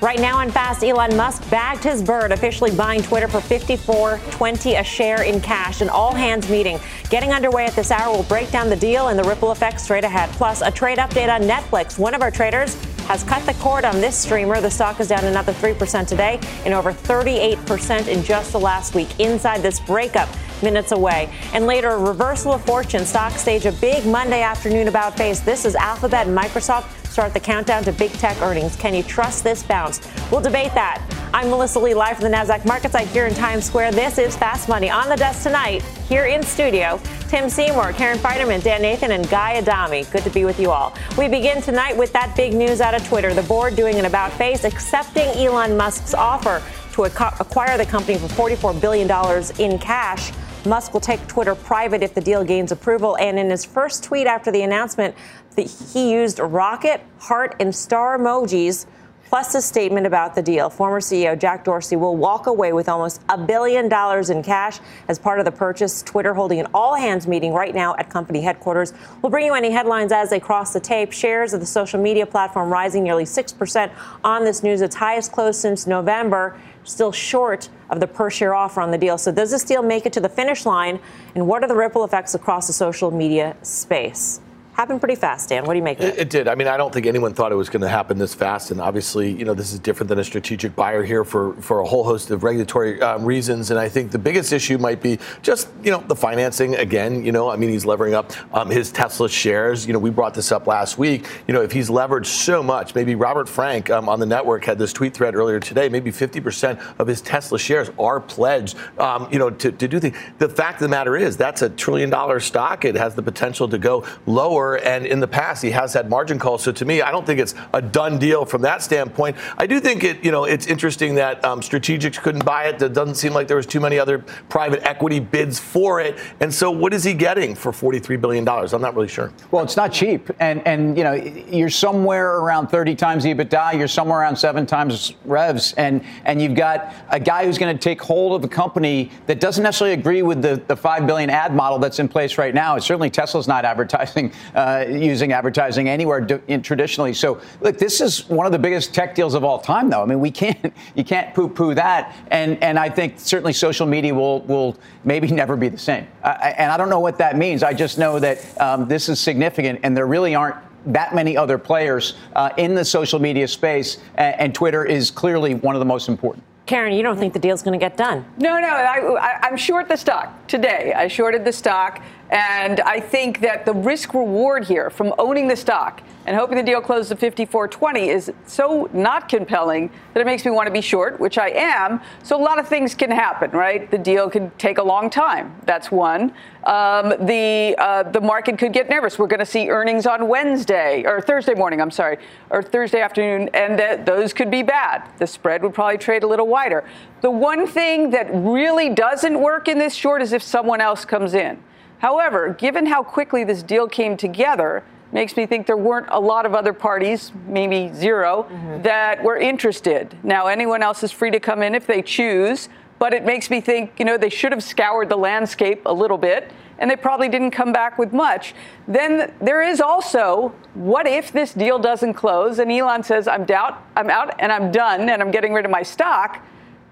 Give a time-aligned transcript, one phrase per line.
[0.00, 4.84] Right now on Fast, Elon Musk bagged his bird, officially buying Twitter for 54.20 a
[4.84, 5.80] share in cash.
[5.80, 6.78] An all hands meeting
[7.10, 8.12] getting underway at this hour.
[8.12, 10.30] We'll break down the deal and the ripple effects straight ahead.
[10.30, 11.98] Plus, a trade update on Netflix.
[11.98, 12.76] One of our traders
[13.06, 14.60] has cut the cord on this streamer.
[14.60, 19.18] The stock is down another 3% today and over 38% in just the last week.
[19.18, 20.28] Inside this breakup,
[20.62, 21.28] minutes away.
[21.54, 23.04] And later, a reversal of fortune.
[23.04, 25.40] Stock stage a big Monday afternoon about face.
[25.40, 26.86] This is Alphabet and Microsoft
[27.18, 28.76] start the countdown to big tech earnings.
[28.76, 30.00] Can you trust this bounce?
[30.30, 31.02] We'll debate that.
[31.34, 33.90] I'm Melissa Lee, live from the NASDAQ market site here in Times Square.
[33.90, 34.88] This is Fast Money.
[34.88, 39.56] On the desk tonight, here in studio, Tim Seymour, Karen Finerman, Dan Nathan, and Guy
[39.56, 40.04] Adami.
[40.12, 40.94] Good to be with you all.
[41.18, 43.34] We begin tonight with that big news out of Twitter.
[43.34, 46.62] The board doing an about face, accepting Elon Musk's offer
[46.92, 49.10] to acquire the company for $44 billion
[49.58, 50.30] in cash.
[50.66, 53.16] Musk will take Twitter private if the deal gains approval.
[53.18, 55.14] And in his first tweet after the announcement,
[55.64, 58.86] he used rocket, heart, and star emojis
[59.28, 60.70] plus a statement about the deal.
[60.70, 65.18] Former CEO Jack Dorsey will walk away with almost a billion dollars in cash as
[65.18, 66.02] part of the purchase.
[66.02, 68.94] Twitter holding an all hands meeting right now at company headquarters.
[69.20, 71.12] We'll bring you any headlines as they cross the tape.
[71.12, 73.92] Shares of the social media platform rising nearly 6%
[74.24, 78.80] on this news, its highest close since November still short of the per share offer
[78.80, 79.18] on the deal.
[79.18, 81.00] So, does this deal make it to the finish line?
[81.34, 84.40] And what are the ripple effects across the social media space?
[84.78, 85.64] Happened pretty fast, Dan.
[85.64, 86.18] What do you make of it?
[86.18, 86.46] It did.
[86.46, 88.70] I mean, I don't think anyone thought it was going to happen this fast.
[88.70, 91.84] And obviously, you know, this is different than a strategic buyer here for, for a
[91.84, 93.72] whole host of regulatory um, reasons.
[93.72, 97.24] And I think the biggest issue might be just, you know, the financing again.
[97.24, 99.84] You know, I mean, he's levering up um, his Tesla shares.
[99.84, 101.26] You know, we brought this up last week.
[101.48, 104.78] You know, if he's leveraged so much, maybe Robert Frank um, on the network had
[104.78, 109.40] this tweet thread earlier today, maybe 50% of his Tesla shares are pledged, um, you
[109.40, 110.16] know, to, to do things.
[110.38, 112.84] The fact of the matter is that's a trillion dollar stock.
[112.84, 116.38] It has the potential to go lower and in the past he has had margin
[116.38, 116.62] calls.
[116.62, 119.36] So to me, I don't think it's a done deal from that standpoint.
[119.56, 122.82] I do think it, you know, it's interesting that um, strategics couldn't buy it.
[122.82, 124.18] It doesn't seem like there was too many other
[124.48, 126.18] private equity bids for it.
[126.40, 128.72] And so, what is he getting for forty-three billion dollars?
[128.72, 129.32] I'm not really sure.
[129.50, 133.78] Well, it's not cheap, and and you know, you're somewhere around 30 times EBITDA.
[133.78, 137.80] You're somewhere around seven times revs, and and you've got a guy who's going to
[137.80, 141.54] take hold of a company that doesn't necessarily agree with the the five billion ad
[141.54, 142.76] model that's in place right now.
[142.76, 144.32] It's Certainly, Tesla's not advertising.
[144.58, 146.20] Uh, using advertising anywhere
[146.64, 147.14] traditionally.
[147.14, 150.02] So, look, this is one of the biggest tech deals of all time, though.
[150.02, 154.12] I mean, we can't you can't poo-poo that, and and I think certainly social media
[154.12, 156.08] will will maybe never be the same.
[156.24, 157.62] Uh, and I don't know what that means.
[157.62, 161.56] I just know that um, this is significant, and there really aren't that many other
[161.56, 165.86] players uh, in the social media space, and, and Twitter is clearly one of the
[165.86, 166.42] most important.
[166.68, 168.26] Karen, you don't think the deal's going to get done?
[168.36, 168.68] No, no.
[168.68, 168.98] I
[169.42, 170.92] I, am short the stock today.
[170.94, 172.02] I shorted the stock.
[172.30, 176.62] And I think that the risk reward here from owning the stock and hoping the
[176.62, 180.82] deal closes at 54.20 is so not compelling that it makes me want to be
[180.82, 182.02] short, which I am.
[182.22, 183.90] So a lot of things can happen, right?
[183.90, 185.56] The deal could take a long time.
[185.64, 186.34] That's one.
[186.64, 189.18] Um, the uh, the market could get nervous.
[189.18, 191.80] We're going to see earnings on Wednesday or Thursday morning.
[191.80, 192.18] I'm sorry,
[192.50, 195.08] or Thursday afternoon, and th- those could be bad.
[195.16, 196.84] The spread would probably trade a little wider.
[197.22, 201.32] The one thing that really doesn't work in this short is if someone else comes
[201.32, 201.62] in.
[201.98, 206.46] However, given how quickly this deal came together, makes me think there weren't a lot
[206.46, 208.82] of other parties, maybe 0 mm-hmm.
[208.82, 210.16] that were interested.
[210.22, 213.60] Now, anyone else is free to come in if they choose, but it makes me
[213.60, 217.28] think, you know, they should have scoured the landscape a little bit, and they probably
[217.28, 218.54] didn't come back with much.
[218.86, 223.82] Then there is also, what if this deal doesn't close and Elon says, I'm doubt,
[223.96, 226.44] I'm out and I'm done and I'm getting rid of my stock?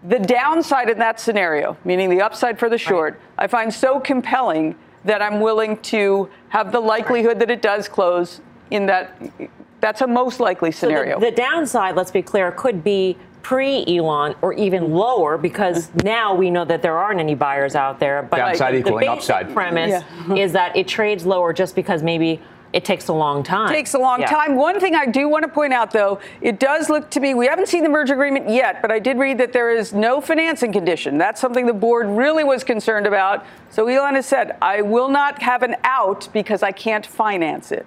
[0.09, 3.45] The downside in that scenario, meaning the upside for the short, right.
[3.45, 4.77] I find so compelling
[5.07, 9.21] that I'm willing to have the likelihood that it does close in that
[9.81, 11.17] that's a most likely scenario.
[11.17, 15.91] So the, the downside, let's be clear, could be pre Elon or even lower because
[16.03, 18.23] now we know that there aren't any buyers out there.
[18.23, 19.53] But downside the, equaling the upside.
[19.53, 20.35] premise yeah.
[20.35, 22.41] is that it trades lower just because maybe
[22.73, 23.71] it takes a long time.
[23.71, 24.27] It takes a long yeah.
[24.27, 24.57] time.
[24.57, 27.47] One thing I do want to point out, though, it does look to me, we
[27.47, 30.73] haven't seen the merger agreement yet, but I did read that there is no financing
[30.73, 31.19] condition.
[31.19, 33.47] That's something the board really was concerned about.
[33.71, 37.87] So Elon has said, I will not have an out because I can't finance it.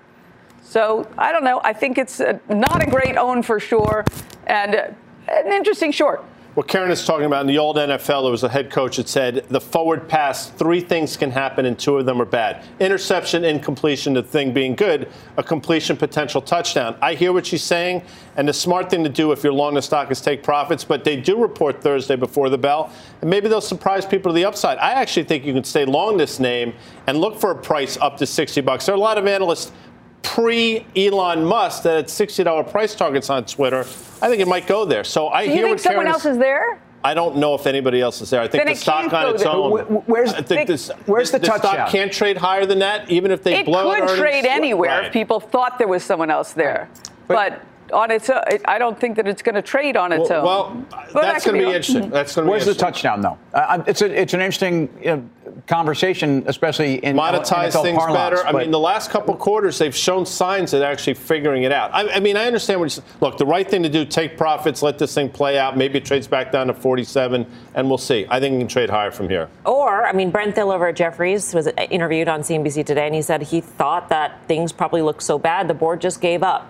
[0.63, 1.61] So I don't know.
[1.63, 4.05] I think it's a, not a great own for sure
[4.47, 4.87] and uh,
[5.27, 6.23] an interesting short.
[6.55, 9.07] What Karen is talking about in the old NFL, there was a head coach that
[9.07, 12.65] said the forward pass, three things can happen and two of them are bad.
[12.79, 16.97] Interception, incompletion, the thing being good, a completion, potential touchdown.
[17.01, 18.01] I hear what she's saying,
[18.35, 21.03] and the smart thing to do if you're long the stock is take profits, but
[21.03, 22.91] they do report Thursday before the bell,
[23.21, 24.79] and maybe they'll surprise people to the upside.
[24.79, 26.73] I actually think you can stay long this name
[27.05, 28.87] and look for a price up to 60 bucks.
[28.87, 29.71] There are a lot of analysts
[30.21, 33.79] pre Elon Musk that had $60 price targets on Twitter.
[34.21, 35.03] I think it might go there.
[35.03, 36.79] So I Do hear you think what someone Karen else is there?
[37.03, 38.41] I don't know if anybody else is there.
[38.41, 39.51] I think Then the stock on its there.
[39.53, 39.71] own.
[39.79, 41.73] Wh- wh- where's- I think this, where's the the touchdown?
[41.75, 44.45] stock can't trade higher than that, even if they blow It blow out could trade
[44.45, 45.05] anywhere Right.
[45.05, 46.89] if people thought there was someone else there.
[47.29, 50.39] But, on its own, I don't think that it's going to trade on its Well,
[50.39, 50.45] own.
[50.45, 52.09] well But that's that could going to be be- interesting.
[52.09, 53.37] That's going to be Where's the touchdown, though?
[53.53, 55.29] Uh, it's, a, it's an interesting you know,
[55.67, 58.47] conversation, especially in monetize NFL things parlance, better.
[58.47, 61.91] I but- mean, the last couple quarters, they've shown signs of actually figuring it out.
[61.93, 63.05] I, I mean, I understand what you're.
[63.21, 65.77] Look, the right thing to do, take profits, let this thing play out.
[65.77, 67.45] Maybe it trades back down to 47,
[67.75, 68.25] and we'll see.
[68.29, 69.49] I think it can trade higher from here.
[69.65, 73.21] Or, I mean, Brent Thill over at Jefferies was interviewed on CNBC today, and he
[73.21, 76.69] said he thought that things probably looked so bad, the board just gave up.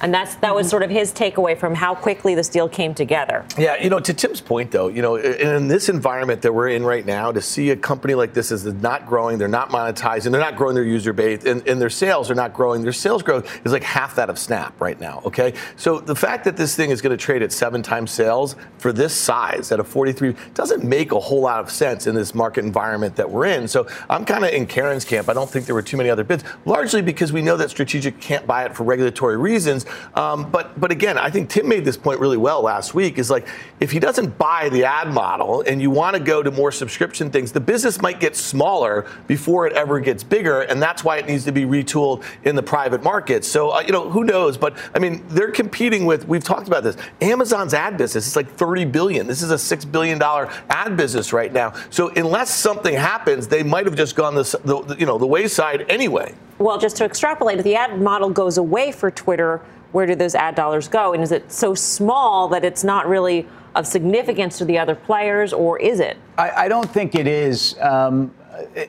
[0.00, 0.70] And that's that was mm-hmm.
[0.70, 3.44] sort of his takeaway from how quickly this deal came together.
[3.58, 6.84] Yeah, you know, to Tim's point, though, you know, in this environment that we're in
[6.84, 10.40] right now, to see a company like this is not growing, they're not monetizing, they're
[10.40, 12.82] not growing their user base, and, and their sales are not growing.
[12.82, 15.22] Their sales growth is like half that of Snap right now.
[15.24, 18.56] Okay, so the fact that this thing is going to trade at seven times sales
[18.78, 22.34] for this size at a 43 doesn't make a whole lot of sense in this
[22.34, 23.68] market environment that we're in.
[23.68, 25.28] So I'm kind of in Karen's camp.
[25.28, 28.20] I don't think there were too many other bids, largely because we know that strategic
[28.20, 29.79] can't buy it for regulatory reasons.
[30.14, 33.18] Um, but but again, I think Tim made this point really well last week.
[33.18, 33.46] Is like
[33.80, 37.30] if he doesn't buy the ad model and you want to go to more subscription
[37.30, 41.26] things, the business might get smaller before it ever gets bigger, and that's why it
[41.26, 43.44] needs to be retooled in the private market.
[43.44, 44.56] So uh, you know who knows?
[44.56, 46.26] But I mean, they're competing with.
[46.26, 46.96] We've talked about this.
[47.20, 49.26] Amazon's ad business is like 30 billion.
[49.26, 51.74] This is a six billion dollar ad business right now.
[51.90, 55.86] So unless something happens, they might have just gone this the, you know the wayside
[55.88, 56.34] anyway.
[56.58, 60.34] Well, just to extrapolate, if the ad model goes away for Twitter, where do those
[60.34, 61.12] ad dollars go?
[61.12, 65.52] And is it so small that it's not really of significance to the other players,
[65.52, 66.16] or is it?
[66.36, 67.76] I, I don't think it is.
[67.80, 68.32] Um,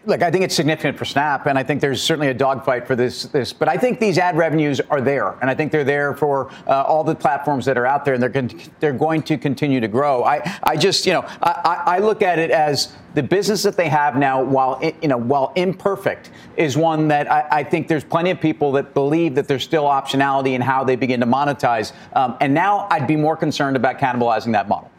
[0.06, 2.96] look, I think it's significant for Snap, and I think there's certainly a dogfight for
[2.96, 3.24] this.
[3.24, 6.52] This, but I think these ad revenues are there, and I think they're there for
[6.68, 8.48] uh, all the platforms that are out there, and they're
[8.80, 10.24] they're going to continue to grow.
[10.24, 13.76] I, I just, you know, I, I I look at it as the business that
[13.76, 18.04] they have now, while you know, while imperfect, is one that I, I think there's
[18.04, 21.94] plenty of people that believe that there's still optionality in how they begin to monetize.
[22.14, 24.92] Um, and now I'd be more concerned about cannibalizing that model.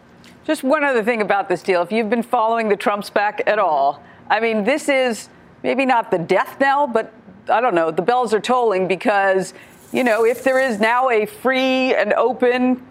[0.44, 1.82] Just one other thing about this deal.
[1.82, 4.02] If you've been following the Trumps back at all,
[4.32, 5.29] I mean, this is
[5.62, 7.12] maybe not the death knell, but
[7.50, 9.52] I don't know, the bells are tolling because,
[9.93, 12.82] you know, if there is now a free and open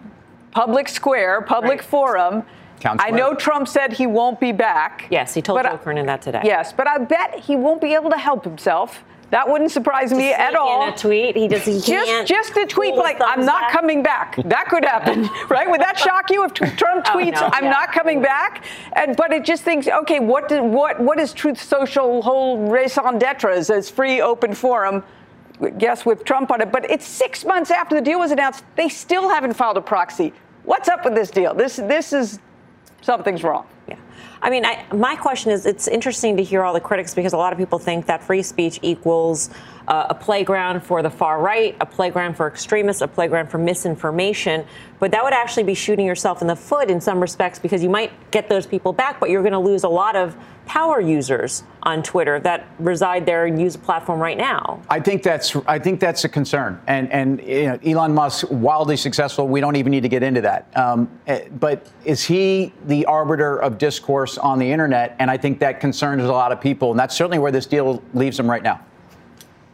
[0.52, 1.82] public square, public Right.
[1.82, 2.44] forum,
[2.84, 5.06] I know Trump said he won't be back.
[5.10, 6.42] Yes, he told but Joe Kernen that today.
[6.44, 9.04] Yes, but I bet he won't be able to help himself.
[9.32, 10.92] That wouldn't surprise me at In all.
[10.92, 12.28] a tweet, he just he can't.
[12.28, 14.36] Just, just a tweet like, I'm not back." coming back.
[14.44, 15.68] That could happen, right?
[15.70, 17.70] Would that shock you if Trump Oh, tweets, no, I'm yeah.
[17.70, 18.64] not coming back?
[18.92, 23.18] And, but it just thinks, okay, what, did, what, what is Truth Social whole raison
[23.18, 25.02] d'etre as, as free, open forum?
[25.78, 26.70] Yes, with Trump on it.
[26.70, 28.64] But it's six months after the deal was announced.
[28.76, 30.34] They still haven't filed a proxy.
[30.64, 31.54] What's up with this deal?
[31.54, 32.38] This, this is
[33.00, 33.66] something's wrong.
[34.42, 37.36] I mean, I, my question is it's interesting to hear all the critics because a
[37.36, 39.50] lot of people think that free speech equals
[39.88, 44.64] uh, a playground for the far right, a playground for extremists, a playground for misinformation.
[44.98, 47.90] But that would actually be shooting yourself in the foot in some respects because you
[47.90, 50.36] might get those people back, but you're going to lose a lot of
[50.66, 54.80] power users on Twitter that reside there and use the platform right now.
[54.88, 58.96] I think that's I think that's a concern, and and you know, Elon Musk wildly
[58.96, 59.48] successful.
[59.48, 60.74] We don't even need to get into that.
[60.76, 65.16] Um, eh, but is he the arbiter of discourse on the internet?
[65.18, 68.02] And I think that concerns a lot of people, and that's certainly where this deal
[68.14, 68.80] leaves him right now.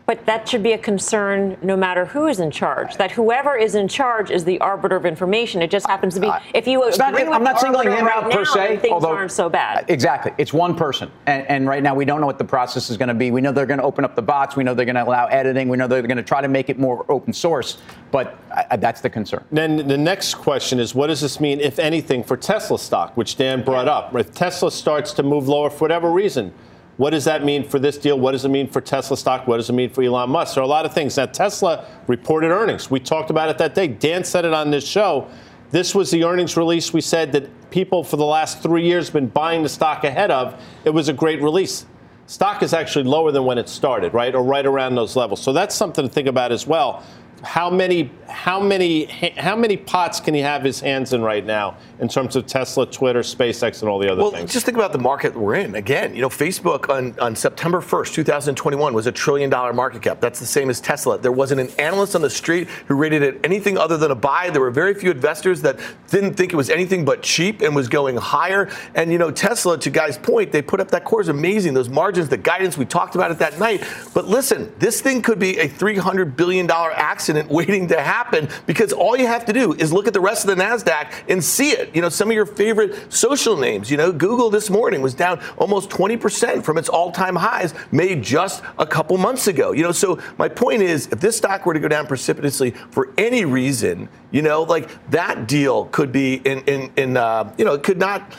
[0.09, 2.97] But that should be a concern no matter who is in charge.
[2.97, 5.61] That whoever is in charge is the arbiter of information.
[5.61, 6.31] It just happens to be.
[6.55, 8.45] If you It's not- agree with I'm not singling arbiter him right out per now,
[8.45, 9.81] se, then things although aren't so bad.
[9.81, 12.89] Uh, exactly, it's one person, and, and right now we don't know what the process
[12.89, 13.31] is going to be.
[13.31, 14.57] We know they're going to open up the bots.
[14.57, 15.69] We know they're going to allow editing.
[15.69, 17.77] We know they're going to try to make it more open source.
[18.11, 19.45] But I, I- that's the concern.
[19.53, 23.37] Then the next question is, what does this mean, if anything, for Tesla stock, which
[23.37, 24.15] Dan brought up?
[24.15, 26.55] If Tesla starts to move lower for whatever reason,
[26.99, 28.19] what does that mean for this deal?
[28.19, 29.47] What does it mean for Tesla stock?
[29.47, 30.55] What does it mean for Elon Musk?
[30.55, 31.17] There are a lot of things.
[31.17, 32.91] Now, Tesla reported earnings.
[32.91, 33.87] We talked about it that day.
[33.87, 35.29] Dan said it on this show.
[35.71, 39.13] This was the earnings release we said that people for the last three years have
[39.13, 40.61] been buying the stock ahead of.
[40.85, 41.87] It was a great release.
[42.27, 44.35] Stock is actually lower than when it started, right?
[44.35, 45.41] Or right around those levels.
[45.41, 47.05] So that's something to think about as well.
[47.43, 51.77] How many how many how many pots can he have his hands in right now
[51.99, 54.43] in terms of Tesla, Twitter, SpaceX, and all the other well, things?
[54.43, 55.75] Well, just think about the market we're in.
[55.75, 60.21] Again, you know, Facebook on, on September 1st, 2021 was a trillion dollar market cap.
[60.21, 61.19] That's the same as Tesla.
[61.19, 64.51] There wasn't an analyst on the street who rated it anything other than a buy.
[64.51, 65.79] There were very few investors that
[66.11, 68.71] didn't think it was anything but cheap and was going higher.
[68.95, 71.75] And you know, Tesla, to Guy's point, they put up that core is amazing.
[71.75, 73.85] Those margins, the guidance we talked about it that night.
[74.15, 76.93] But listen, this thing could be a 300 billion dollar
[77.29, 80.47] accident waiting to happen because all you have to do is look at the rest
[80.47, 81.95] of the Nasdaq and see it.
[81.95, 83.91] You know, some of your favorite social names.
[83.91, 88.63] You know, Google this morning was down almost 20% from its all-time highs made just
[88.79, 89.73] a couple months ago.
[89.73, 93.13] You know, so my point is, if this stock were to go down precipitously for
[93.19, 97.75] any reason, you know, like that deal could be in in in uh, you know,
[97.75, 98.33] it could not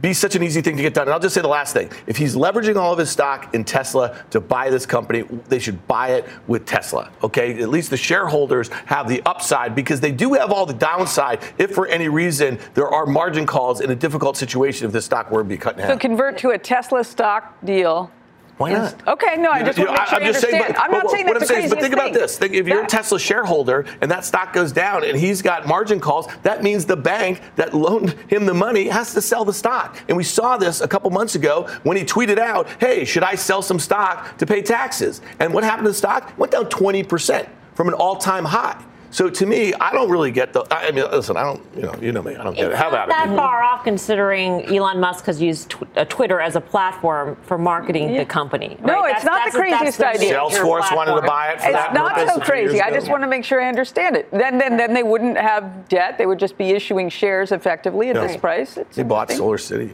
[0.00, 1.06] be such an easy thing to get done.
[1.06, 1.90] And I'll just say the last thing.
[2.06, 5.86] If he's leveraging all of his stock in Tesla to buy this company, they should
[5.86, 7.10] buy it with Tesla.
[7.22, 7.60] Okay?
[7.62, 11.74] At least the shareholders have the upside because they do have all the downside if
[11.74, 15.42] for any reason there are margin calls in a difficult situation if this stock were
[15.42, 15.90] to be cut in half.
[15.90, 18.10] So convert to a Tesla stock deal
[18.58, 19.06] why not?
[19.06, 20.74] Okay, no, I just want to make sure I'm I just saying, understand.
[20.74, 22.38] but, I'm not but, saying what that's I'm the saying but think craziest about this.
[22.38, 26.00] Think, if you're a Tesla shareholder and that stock goes down and he's got margin
[26.00, 29.96] calls, that means the bank that loaned him the money has to sell the stock.
[30.08, 33.36] And we saw this a couple months ago when he tweeted out, "Hey, should I
[33.36, 36.32] sell some stock to pay taxes?" And what happened to the stock?
[36.36, 38.76] Went down 20% from an all-time high.
[39.10, 40.66] So to me, I don't really get the.
[40.70, 41.64] I mean, listen, I don't.
[41.74, 42.36] You know, you know me.
[42.36, 42.76] I don't get it.
[42.76, 43.36] How about that it?
[43.36, 48.10] far off considering Elon Musk has used tw- uh, Twitter as a platform for marketing
[48.10, 48.18] Yeah.
[48.20, 48.76] the company.
[48.84, 49.16] No, right?
[49.16, 50.20] it's not the craziest the idea.
[50.34, 52.82] major Salesforce wanted to buy it for It's that not so a few years crazy.
[52.82, 54.30] I just want to make sure I understand it.
[54.30, 56.18] Then, then, then they wouldn't have debt.
[56.18, 58.26] They would just be issuing shares effectively at Yeah.
[58.26, 58.76] this price.
[58.76, 59.30] It's They bought.
[59.30, 59.92] Solar City.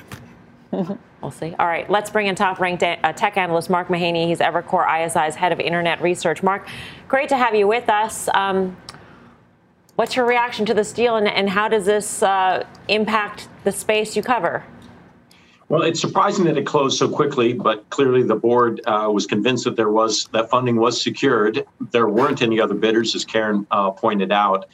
[1.23, 1.55] We'll see.
[1.59, 4.27] All right, let's bring in top-ranked uh, tech analyst Mark Mahaney.
[4.27, 6.43] He's Evercore ISI's head of internet research.
[6.43, 6.69] Mark,
[7.09, 8.29] great to have you with us.
[8.35, 8.77] Um,
[9.97, 14.17] what's your reaction to this deal, and, and how does this uh, impact the space
[14.17, 14.65] you cover?
[15.69, 19.65] Well, it's surprising that it closed so quickly, but clearly the board uh, was convinced
[19.65, 21.67] that there was that funding was secured.
[21.91, 24.67] There weren't any other bidders, as Karen uh, pointed out,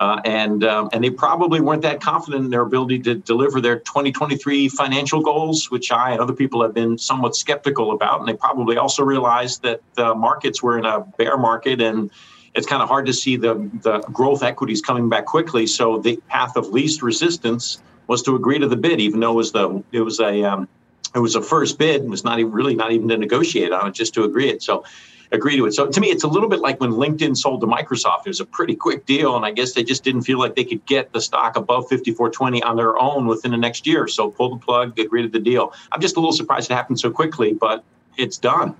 [0.00, 3.78] uh, and um, and they probably weren't that confident in their ability to deliver their
[3.78, 8.20] 2023 financial goals, which I and other people have been somewhat skeptical about.
[8.20, 12.10] And they probably also realized that the markets were in a bear market and.
[12.54, 15.66] It's kind of hard to see the, the growth equities coming back quickly.
[15.66, 19.36] So the path of least resistance was to agree to the bid, even though it
[19.36, 20.68] was the it was a um,
[21.14, 22.02] it was a first bid.
[22.02, 24.62] and was not even really not even to negotiate on it, just to agree it.
[24.62, 24.84] So
[25.32, 25.74] agree to it.
[25.74, 28.20] So to me, it's a little bit like when LinkedIn sold to Microsoft.
[28.26, 30.64] It was a pretty quick deal, and I guess they just didn't feel like they
[30.64, 34.06] could get the stock above 54.20 on their own within the next year.
[34.08, 35.72] So pull the plug, agree to the deal.
[35.92, 37.84] I'm just a little surprised it happened so quickly, but
[38.16, 38.76] it's done.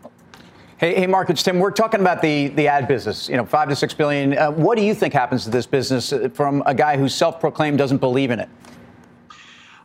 [0.76, 1.60] Hey, hey, Mark, it's Tim.
[1.60, 4.36] We're talking about the, the ad business, you know, five to six billion.
[4.36, 7.38] Uh, what do you think happens to this business uh, from a guy who self
[7.38, 8.48] proclaimed doesn't believe in it?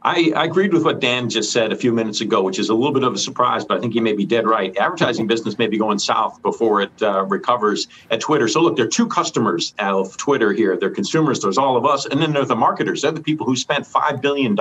[0.01, 2.73] I, I agreed with what Dan just said a few minutes ago, which is a
[2.73, 4.75] little bit of a surprise, but I think he may be dead right.
[4.77, 8.47] Advertising business may be going south before it uh, recovers at Twitter.
[8.47, 10.77] So, look, there are two customers of Twitter here.
[10.77, 13.01] They're consumers, there's all of us, and then there are the marketers.
[13.01, 14.55] They're the people who spent $5 billion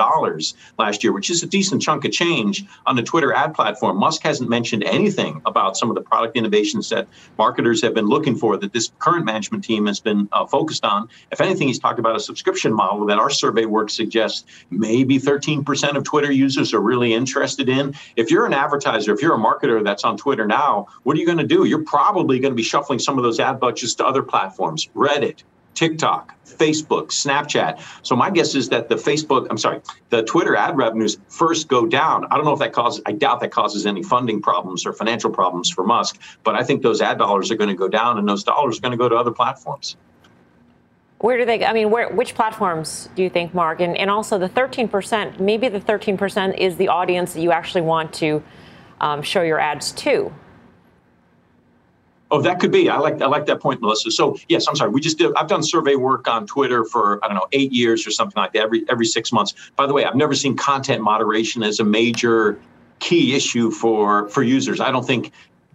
[0.77, 3.97] last year, which is a decent chunk of change on the Twitter ad platform.
[3.97, 8.35] Musk hasn't mentioned anything about some of the product innovations that marketers have been looking
[8.35, 11.07] for that this current management team has been uh, focused on.
[11.31, 15.95] If anything, he's talked about a subscription model that our survey work suggests maybe 13%
[15.95, 17.93] of Twitter users are really interested in.
[18.15, 21.25] If you're an advertiser, if you're a marketer that's on Twitter now, what are you
[21.25, 21.65] going to do?
[21.65, 25.43] You're probably going to be shuffling some of those ad budgets to other platforms, Reddit,
[25.75, 27.79] TikTok, Facebook, Snapchat.
[28.01, 31.85] So my guess is that the Facebook, I'm sorry, the Twitter ad revenues first go
[31.85, 32.25] down.
[32.31, 35.29] I don't know if that causes, I doubt that causes any funding problems or financial
[35.29, 38.27] problems for Musk, but I think those ad dollars are going to go down and
[38.27, 39.95] those dollars are going to go to other platforms.
[41.19, 41.65] Where do they?
[41.65, 43.81] I mean, where, which platforms do you think, Mark?
[43.81, 45.39] And, and also the 13%.
[45.39, 48.41] Maybe the 13% is the audience that you actually want to
[49.01, 50.33] um, show your ads to.
[52.31, 52.89] Oh, that could be.
[52.89, 54.11] I like I like that point, Melissa.
[54.11, 54.91] So yes, I'm sorry.
[54.91, 55.33] We just did.
[55.35, 58.53] I've done survey work on Twitter for I don't know eight years or something like
[58.53, 58.61] that.
[58.61, 59.55] Every every six months.
[59.75, 62.59] By the way, I've never seen content moderation as a major
[62.99, 64.79] key issue for for users.
[64.79, 65.31] I don't think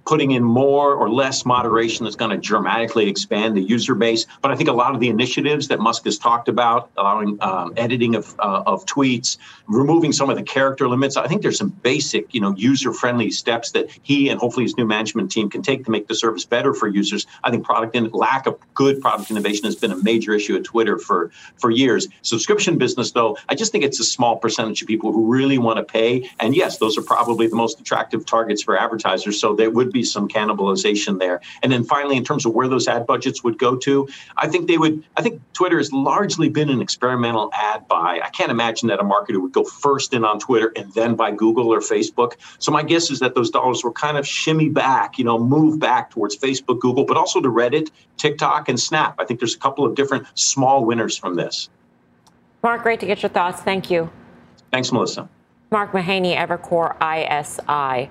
[0.07, 4.27] putting in more or less moderation is going to dramatically expand the user base.
[4.43, 7.73] But I think a lot of the initiatives that Musk has talked about, allowing um,
[7.77, 11.71] editing of, uh, of tweets, removing some of the character limits, I think there's some
[11.71, 15.85] basic, you know, user-friendly steps that he and hopefully his new management team can take
[15.85, 17.27] to make the service better for users.
[17.43, 20.65] I think product and lack of good product innovation has been a major issue at
[20.65, 22.09] Twitter for for years.
[22.23, 25.79] Subscription business, though, I just think it's a small percentage of people who really want
[25.79, 26.31] to pay.
[26.41, 29.41] And yes, those are probably the most attractive targets for advertisers.
[29.41, 31.41] So they would be some cannibalization there.
[31.63, 34.69] And then finally, in terms of where those ad budgets would go to, I think
[34.69, 35.03] they would.
[35.17, 38.21] I think Twitter has largely been an experimental ad buy.
[38.23, 41.31] I can't imagine that a marketer would go first in on Twitter and then by
[41.31, 42.35] Google or Facebook.
[42.59, 45.79] So my guess is that those dollars will kind of shimmy back, you know, move
[45.79, 49.15] back towards Facebook, Google, but also to Reddit, TikTok, and Snap.
[49.19, 51.71] I think there's a couple of different small winners from this.
[52.63, 53.63] Mark, great to get your thoughts.
[53.63, 54.11] Thank you.
[54.73, 55.29] Thanks, Melissa.
[55.71, 58.11] Mark Mahaney, Evercore ISI.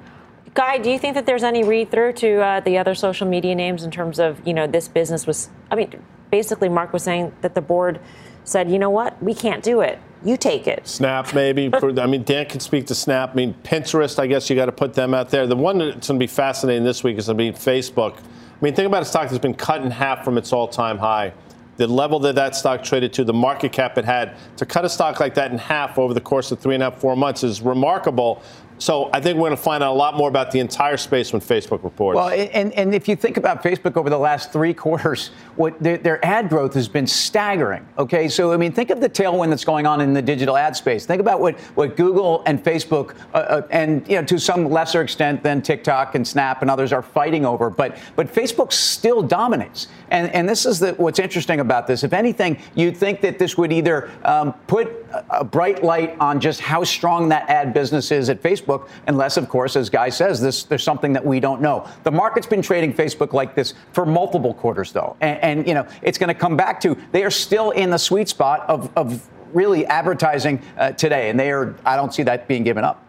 [0.53, 3.55] Guy, do you think that there's any read through to uh, the other social media
[3.55, 7.33] names in terms of, you know, this business was, I mean, basically, Mark was saying
[7.41, 7.99] that the board
[8.43, 9.97] said, you know what, we can't do it.
[10.23, 10.87] You take it.
[10.87, 11.71] Snap, maybe.
[11.73, 13.31] I mean, Dan can speak to Snap.
[13.31, 15.47] I mean, Pinterest, I guess you got to put them out there.
[15.47, 18.17] The one that's going to be fascinating this week is going to be Facebook.
[18.17, 18.21] I
[18.61, 21.33] mean, think about a stock that's been cut in half from its all time high
[21.77, 24.89] the level that that stock traded to, the market cap it had, to cut a
[24.89, 27.43] stock like that in half over the course of three and a half, four months
[27.43, 28.41] is remarkable.
[28.83, 31.31] So I think we're going to find out a lot more about the entire space
[31.31, 32.17] when Facebook reports.
[32.17, 35.97] Well, and, and if you think about Facebook over the last three quarters, what their,
[35.97, 37.87] their, ad growth has been staggering.
[37.97, 40.75] Okay, so I mean, think of the tailwind that's going on in the digital ad
[40.75, 41.05] space.
[41.05, 45.01] Think about what, what Google and Facebook, uh, uh, and you know, to some lesser
[45.01, 47.69] extent than TikTok and Snap and others are fighting over.
[47.69, 49.87] But but Facebook still dominates.
[50.09, 52.03] And, and this is the, what's interesting about this.
[52.03, 56.59] If anything, you'd think that this would either um, put a bright light on just
[56.59, 58.72] how strong that ad business is at Facebook,
[59.07, 61.87] unless, of course, as Guy says, this, there's something that we don't know.
[62.03, 65.15] The market's been trading Facebook like this for multiple quarters, though.
[65.21, 67.97] And, and you know, it's going to come back to they are still in the
[67.99, 71.29] sweet spot of, of really advertising uh, today.
[71.29, 73.03] And they are, I don't see that being given up.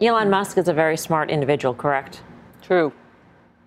[0.00, 2.22] Elon Musk is a very smart individual, correct?
[2.62, 2.92] True.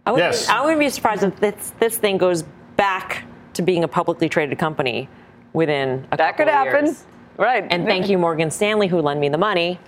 [0.05, 0.50] I wouldn't, yes.
[0.50, 2.43] I wouldn't be surprised if this, this thing goes
[2.77, 5.10] back to being a publicly traded company
[5.53, 6.17] within a couple of years.
[6.17, 6.86] that could happen.
[6.86, 7.05] Years.
[7.39, 7.65] Right.
[7.69, 9.79] And thank you, Morgan Stanley, who lent me the money.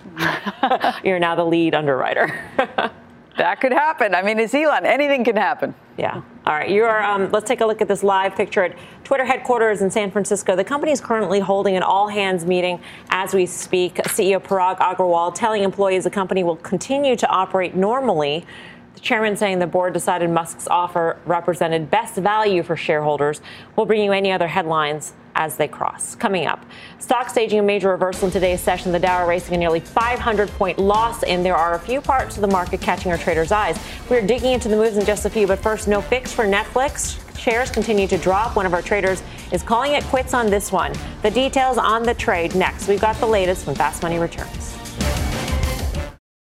[1.04, 2.42] You're now the lead underwriter.
[3.36, 4.14] that could happen.
[4.14, 4.86] I mean, it's Elon.
[4.86, 5.74] Anything can happen.
[5.98, 6.22] Yeah.
[6.46, 6.70] All right.
[6.70, 7.02] You are.
[7.02, 10.56] Um, let's take a look at this live picture at Twitter headquarters in San Francisco.
[10.56, 12.80] The company is currently holding an all-hands meeting
[13.10, 13.96] as we speak.
[13.96, 18.46] CEO Parag Agrawal telling employees the company will continue to operate normally
[18.94, 23.42] the chairman saying the board decided Musk's offer represented best value for shareholders.
[23.76, 26.14] We'll bring you any other headlines as they cross.
[26.14, 26.64] Coming up,
[26.98, 28.92] stock staging a major reversal in today's session.
[28.92, 32.42] The Dow racing a nearly 500 point loss, and there are a few parts of
[32.42, 33.78] the market catching our traders' eyes.
[34.08, 37.18] We're digging into the moves in just a few, but first, no fix for Netflix.
[37.38, 38.56] Shares continue to drop.
[38.56, 40.92] One of our traders is calling it quits on this one.
[41.22, 42.88] The details on the trade next.
[42.88, 44.81] We've got the latest when Fast Money returns.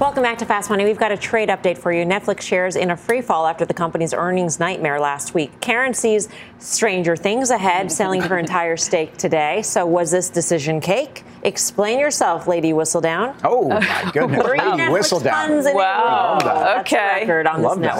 [0.00, 0.84] Welcome back to Fast Money.
[0.84, 2.04] We've got a trade update for you.
[2.04, 5.60] Netflix shares in a free fall after the company's earnings nightmare last week.
[5.60, 9.62] Karen sees stranger things ahead, selling her entire stake today.
[9.62, 11.24] So was this decision cake?
[11.44, 13.36] Explain yourself, Lady Whistledown.
[13.44, 15.72] Oh my goodness, Lady Whistledown.
[15.72, 16.80] Wow.
[16.80, 17.24] Okay.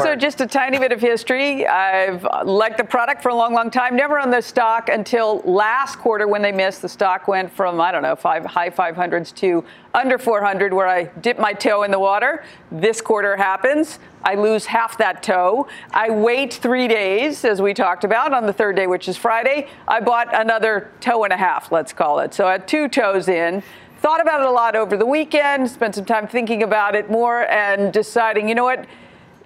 [0.02, 1.64] So just a tiny bit of history.
[1.66, 3.94] I've liked the product for a long, long time.
[3.94, 6.82] Never on the stock until last quarter when they missed.
[6.82, 11.04] The stock went from I don't know five high 500s to under 400, where I
[11.04, 12.44] dip my toe in the water.
[12.72, 14.00] This quarter happens.
[14.22, 15.68] I lose half that toe.
[15.92, 19.68] I wait three days, as we talked about, on the third day, which is Friday.
[19.86, 22.34] I bought another toe and a half, let's call it.
[22.34, 23.62] So I had two toes in.
[24.00, 27.50] Thought about it a lot over the weekend, spent some time thinking about it more
[27.50, 28.86] and deciding, you know what?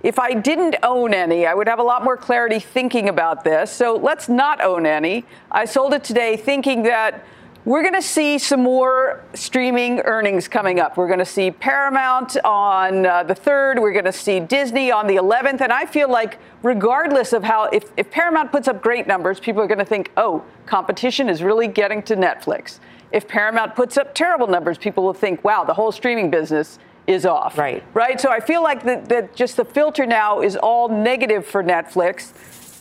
[0.03, 3.71] If I didn't own any, I would have a lot more clarity thinking about this.
[3.71, 5.25] So let's not own any.
[5.51, 7.25] I sold it today thinking that
[7.65, 10.97] we're going to see some more streaming earnings coming up.
[10.97, 13.81] We're going to see Paramount on uh, the 3rd.
[13.81, 15.61] We're going to see Disney on the 11th.
[15.61, 19.63] And I feel like, regardless of how, if, if Paramount puts up great numbers, people
[19.63, 22.81] are going to think, oh, competition is really getting to Netflix.
[23.13, 27.25] If Paramount puts up terrible numbers, people will think, wow, the whole streaming business is
[27.25, 27.59] off.
[27.59, 27.85] Right.
[27.95, 28.21] Right.
[28.21, 32.33] So I feel like that, that just the filter now is all negative for Netflix.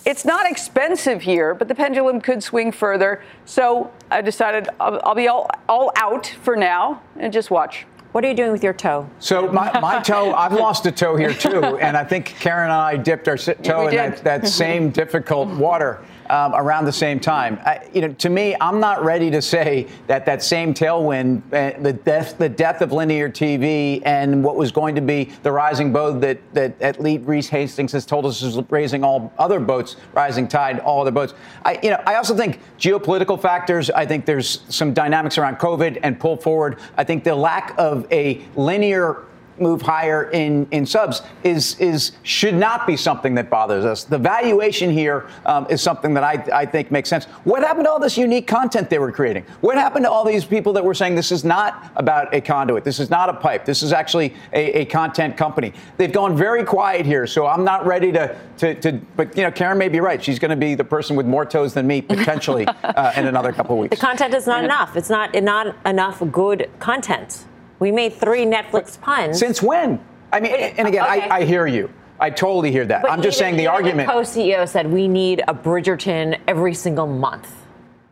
[0.05, 3.21] It's not expensive here, but the pendulum could swing further.
[3.45, 7.85] So I decided I'll, I'll be all, all out for now and just watch.
[8.11, 9.09] What are you doing with your toe?
[9.19, 12.73] So my, my toe, I've lost a toe here too, and I think Karen and
[12.73, 17.59] I dipped our toe in that, that same difficult water um, around the same time.
[17.65, 21.77] I, you know, to me, I'm not ready to say that that same tailwind, uh,
[21.81, 25.91] the death, the death of linear TV, and what was going to be the rising
[25.91, 29.97] boat that that at least Reed Hastings has told us is raising all other boats,
[30.13, 31.33] rising tide, all other boats.
[31.65, 33.89] I, you know, I also think geopolitical factors.
[33.89, 36.79] I think there's some dynamics around COVID and pull forward.
[36.95, 39.25] I think the lack of a linear
[39.61, 44.03] move higher in, in subs is, is should not be something that bothers us.
[44.03, 47.25] The valuation here um, is something that I, I think makes sense.
[47.43, 49.45] What happened to all this unique content they were creating?
[49.61, 52.83] What happened to all these people that were saying this is not about a conduit?
[52.83, 53.65] This is not a pipe.
[53.65, 55.73] This is actually a, a content company.
[55.97, 59.51] They've gone very quiet here, so I'm not ready to, to, to but you know,
[59.51, 60.23] Karen may be right.
[60.23, 63.51] She's going to be the person with more toes than me potentially uh, in another
[63.51, 63.95] couple of weeks.
[63.95, 64.95] The content is not enough.
[64.95, 67.45] It's not not enough good content.
[67.81, 69.39] We made three Netflix puns.
[69.39, 69.99] Since when?
[70.31, 71.21] I mean, and again, okay.
[71.27, 71.91] I, I hear you.
[72.19, 73.01] I totally hear that.
[73.01, 74.07] But I'm just even, saying the argument.
[74.07, 77.51] The co-CEO said we need a Bridgerton every single month.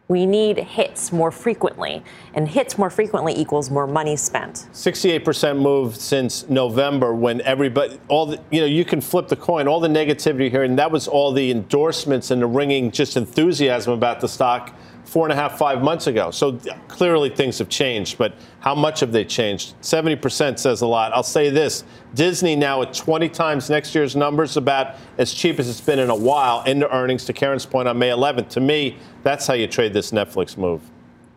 [0.07, 2.03] We need hits more frequently,
[2.33, 4.65] and hits more frequently equals more money spent.
[4.73, 9.67] 68% move since November when everybody, all the, you know, you can flip the coin,
[9.67, 13.93] all the negativity here, and that was all the endorsements and the ringing just enthusiasm
[13.93, 14.73] about the stock
[15.09, 16.29] four and a half, five months ago.
[16.29, 19.73] So clearly things have changed, but how much have they changed?
[19.81, 21.11] 70% says a lot.
[21.13, 25.67] I'll say this Disney now at 20 times next year's numbers, about as cheap as
[25.67, 28.49] it's been in a while, into earnings, to Karen's point on May 11th.
[28.49, 30.81] To me, that's how you trade this Netflix move.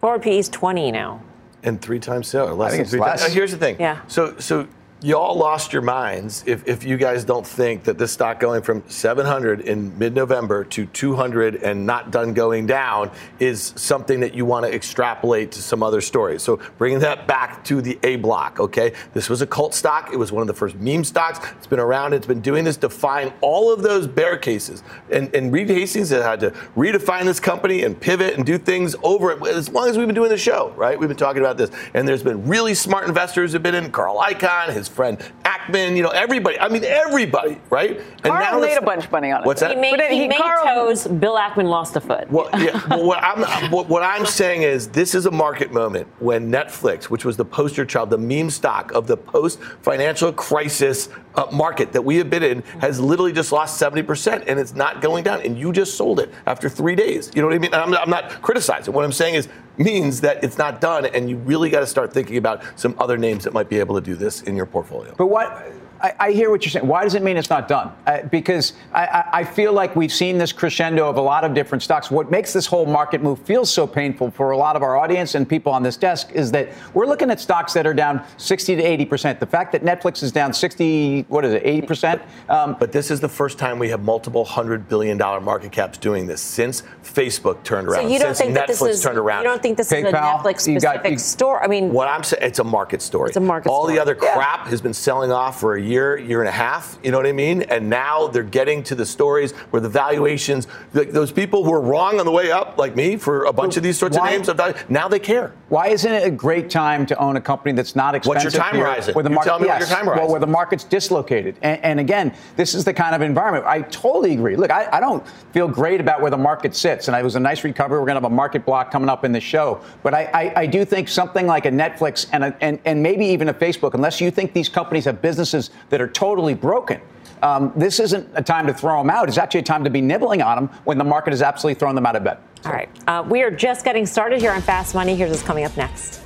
[0.00, 1.22] Forward PE is 20 now.
[1.62, 3.22] And three times sale, less than three less.
[3.22, 3.32] times.
[3.32, 3.76] here's the thing.
[3.78, 4.00] Yeah.
[4.08, 4.68] So, so
[5.02, 8.62] you all lost your minds if, if you guys don't think that this stock going
[8.62, 13.10] from 700 in mid-November to 200 and not done going down
[13.40, 16.42] is something that you want to extrapolate to some other stories.
[16.42, 18.92] So bringing that back to the A block, okay?
[19.12, 20.10] This was a cult stock.
[20.12, 21.40] It was one of the first meme stocks.
[21.56, 22.12] It's been around.
[22.12, 24.84] It's been doing this, define all of those bear cases.
[25.10, 28.94] And, and Reed Hastings has had to redefine this company and pivot and do things
[29.02, 30.98] over it as long as we've been doing the show, right?
[30.98, 31.70] We've been talking about this.
[31.92, 35.18] And there's been really smart investors who've been in, Carl Icahn, his friend
[35.62, 36.58] Ackman, you know, everybody.
[36.58, 37.98] I mean, everybody, right?
[37.98, 39.46] And Carl now made a bunch of money on it.
[39.46, 39.74] What's that?
[39.74, 41.06] He made, he, he made Carl, toes.
[41.06, 42.30] Bill Ackman lost a foot.
[42.30, 46.08] Well, yeah, well, what, I'm, what, what I'm saying is this is a market moment
[46.18, 51.08] when Netflix, which was the poster child, the meme stock of the post financial crisis
[51.34, 55.00] uh, market that we have been in, has literally just lost 70% and it's not
[55.00, 55.40] going down.
[55.42, 57.30] And you just sold it after three days.
[57.34, 57.74] You know what I mean?
[57.74, 58.92] I'm, I'm not criticizing.
[58.92, 62.12] What I'm saying is means that it's not done, and you really got to start
[62.12, 65.14] thinking about some other names that might be able to do this in your portfolio.
[65.16, 66.86] But what I, I, hear what you're saying.
[66.86, 67.92] Why does it mean it's not done?
[68.06, 71.82] Uh, because I, I, feel like we've seen this crescendo of a lot of different
[71.82, 72.10] stocks.
[72.10, 75.34] What makes this whole market move feel so painful for a lot of our audience
[75.34, 78.76] and people on this desk is that we're looking at stocks that are down 60
[78.76, 79.40] to 80 percent.
[79.40, 82.22] The fact that Netflix is down 60, what is it, 80 percent?
[82.48, 85.98] Um, but this is the first time we have multiple hundred billion dollar market caps
[85.98, 88.04] doing this since Facebook turned around.
[88.04, 89.42] So you don't think Netflix that this is, turned around.
[89.42, 91.62] You don't think this PayPal, is a Netflix specific store?
[91.62, 93.28] I mean, what I'm saying, it's a market story.
[93.28, 93.94] It's a market All story.
[93.94, 94.70] the other crap yeah.
[94.70, 97.26] has been selling off for a year, year year and a half you know what
[97.26, 97.62] I mean?
[97.62, 102.20] And now they're getting to the stories where the valuations, those people who were wrong
[102.20, 104.30] on the way up, like me, for a bunch of these sorts Why?
[104.30, 105.52] of names, now they care.
[105.72, 108.44] Why isn't it a great time to own a company that's not expensive?
[108.44, 109.14] What's your time horizon?
[109.14, 110.24] Where the market, tell me yes, what your time horizon.
[110.24, 111.56] Well, where the market's dislocated.
[111.62, 113.64] And, and, again, this is the kind of environment.
[113.64, 114.54] I totally agree.
[114.54, 117.08] Look, I, I don't feel great about where the market sits.
[117.08, 118.00] And it was a nice recovery.
[118.00, 119.80] We're going to have a market block coming up in the show.
[120.02, 123.24] But I, I, I do think something like a Netflix and, a, and, and maybe
[123.24, 127.00] even a Facebook, unless you think these companies have businesses that are totally broken,
[127.42, 129.28] um, this isn't a time to throw them out.
[129.28, 131.94] It's actually a time to be nibbling on them when the market has absolutely thrown
[131.94, 132.38] them out of bed.
[132.62, 132.70] So.
[132.70, 132.88] All right.
[133.08, 135.16] Uh, we are just getting started here on Fast Money.
[135.16, 136.22] Here's what's coming up next.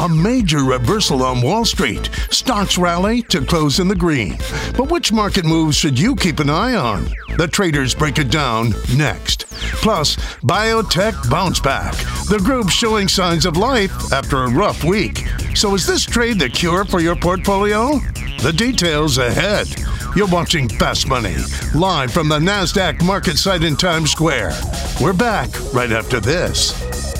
[0.00, 2.10] A major reversal on Wall Street.
[2.30, 4.38] Stocks rally to close in the green.
[4.76, 7.08] But which market moves should you keep an eye on?
[7.36, 9.46] The traders break it down next.
[9.82, 11.94] Plus, biotech bounce back.
[12.28, 15.26] The group showing signs of life after a rough week.
[15.54, 17.98] So is this trade the cure for your portfolio?
[18.42, 19.68] The details ahead.
[20.16, 21.36] You're watching Fast Money,
[21.74, 24.52] live from the NASDAQ market site in Times Square.
[25.00, 27.19] We're back right after this.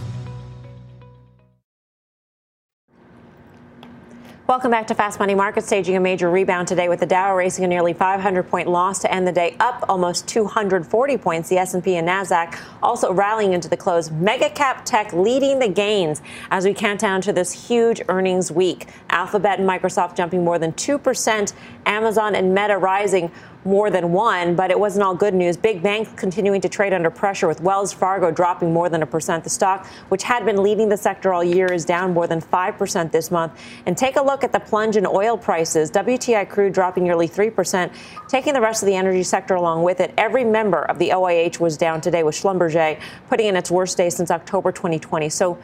[4.51, 7.63] Welcome back to Fast Money Market, staging a major rebound today with the Dow racing
[7.63, 11.47] a nearly 500-point loss to end the day, up almost 240 points.
[11.47, 14.11] The S&P and Nasdaq also rallying into the close.
[14.11, 18.89] Mega cap tech leading the gains as we count down to this huge earnings week.
[19.09, 21.53] Alphabet and Microsoft jumping more than 2%.
[21.85, 23.31] Amazon and Meta rising
[23.63, 25.55] more than one, but it wasn't all good news.
[25.55, 29.43] Big banks continuing to trade under pressure with Wells Fargo dropping more than a percent.
[29.43, 33.11] The stock, which had been leading the sector all year, is down more than 5%
[33.11, 33.59] this month.
[33.85, 35.91] And take a look at the plunge in oil prices.
[35.91, 37.91] WTI crude dropping nearly 3%,
[38.27, 40.13] taking the rest of the energy sector along with it.
[40.17, 44.09] Every member of the OIH was down today with Schlumberger putting in its worst day
[44.09, 45.29] since October 2020.
[45.29, 45.57] So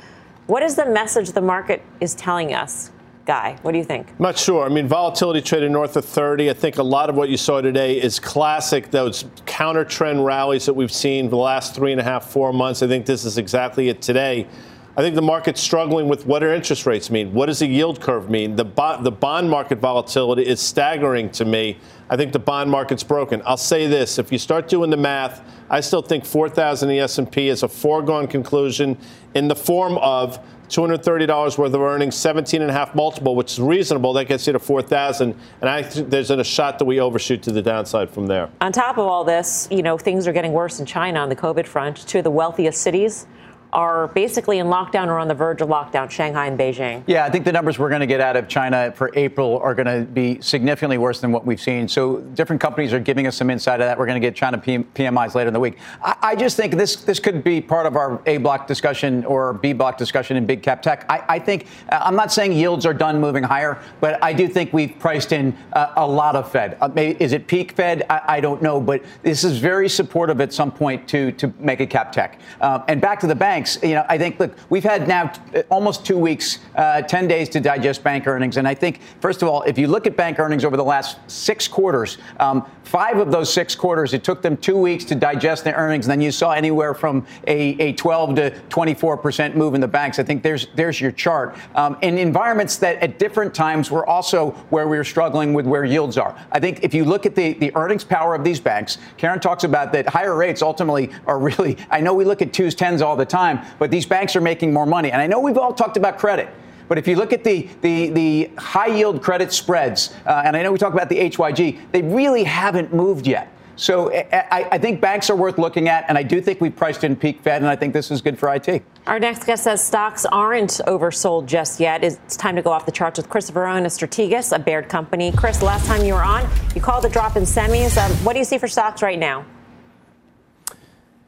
[0.46, 2.92] what is the message the market is telling us?
[3.28, 4.08] Guy, what do you think?
[4.08, 4.66] I'm not sure.
[4.66, 6.50] I mean, volatility traded north of 30.
[6.50, 10.66] I think a lot of what you saw today is classic, those counter trend rallies
[10.66, 12.82] that we've seen the last three and a half, four months.
[12.82, 14.48] I think this is exactly it today.
[14.96, 17.34] I think the market's struggling with what do interest rates mean?
[17.34, 18.56] What does the yield curve mean?
[18.56, 21.80] The, bo- the bond market volatility is staggering to me.
[22.10, 23.42] I think the bond market's broken.
[23.46, 27.02] I'll say this: if you start doing the math, I still think 4,000 in the
[27.02, 28.98] S&P is a foregone conclusion
[29.36, 33.60] in the form of $230 worth of earnings, 17 and a half multiple, which is
[33.60, 34.14] reasonable.
[34.14, 35.36] That gets you to 4,000.
[35.62, 38.50] And I think there's a shot that we overshoot to the downside from there.
[38.62, 41.36] On top of all this, you know, things are getting worse in China on the
[41.36, 42.08] COVID front.
[42.08, 43.28] Two of the wealthiest cities
[43.74, 47.04] are basically in lockdown or on the verge of lockdown, Shanghai and Beijing.
[47.08, 49.76] Yeah, I think the numbers we're going to get out of China for April are
[49.76, 51.88] going to be significantly worse than what we've seen.
[51.88, 53.98] So different companies are giving us some insight of that.
[53.98, 55.78] We're going to get China PMIs later in the week.
[56.02, 59.54] I, I just think this this could be part of our A block discussion or
[59.54, 61.06] B block discussion in big cap tech.
[61.10, 64.74] I, I think I'm not saying yields are done moving higher, but I do think
[64.74, 66.78] we've priced in a, a lot of Fed.
[66.82, 68.06] Uh, is it peak Fed?
[68.10, 71.86] I, I, don't know, but this is very supportive at some point to to mega
[71.86, 72.40] cap tech.
[72.62, 75.32] Uh, and back to the bank you know, I think, look, we've had now
[75.70, 78.58] almost two weeks, uh, 10 days to digest bank earnings.
[78.58, 81.18] And I think, first of all, if you look at bank earnings over the last
[81.28, 85.64] six quarters, um, five of those six quarters, it took them two weeks to digest
[85.64, 86.06] their earnings.
[86.06, 90.20] And then you saw anywhere from a, a 12 to 24% move in the banks.
[90.20, 91.58] I think there's, there's your chart.
[91.76, 95.84] Um, in environments that at different times were also where we were struggling with where
[95.84, 96.38] yields are.
[96.52, 99.64] I think if you look at the, the earnings power of these banks, Karen talks
[99.64, 103.16] about that higher rates ultimately are really, I know we look at twos, tens all
[103.16, 105.12] the time time, but these banks are making more money.
[105.12, 106.50] And I know we've all talked about credit.
[106.88, 110.64] But if you look at the, the, the high yield credit spreads, uh, and I
[110.64, 113.52] know we talk about the HYG, they really haven't moved yet.
[113.76, 117.04] So I, I, think banks are worth looking at, and I do think we've priced
[117.04, 118.82] in peak Fed, and I think this is good for IT.
[119.06, 122.04] Our next guest says stocks aren't oversold just yet.
[122.04, 125.32] It's time to go off the charts with Chris Verone of Strategas, a Baird company.
[125.32, 128.04] Chris, last time you were on, you called the drop in semis.
[128.04, 129.46] Um, what do you see for stocks right now?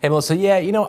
[0.01, 0.36] Hey, Melissa.
[0.36, 0.86] Yeah, you know,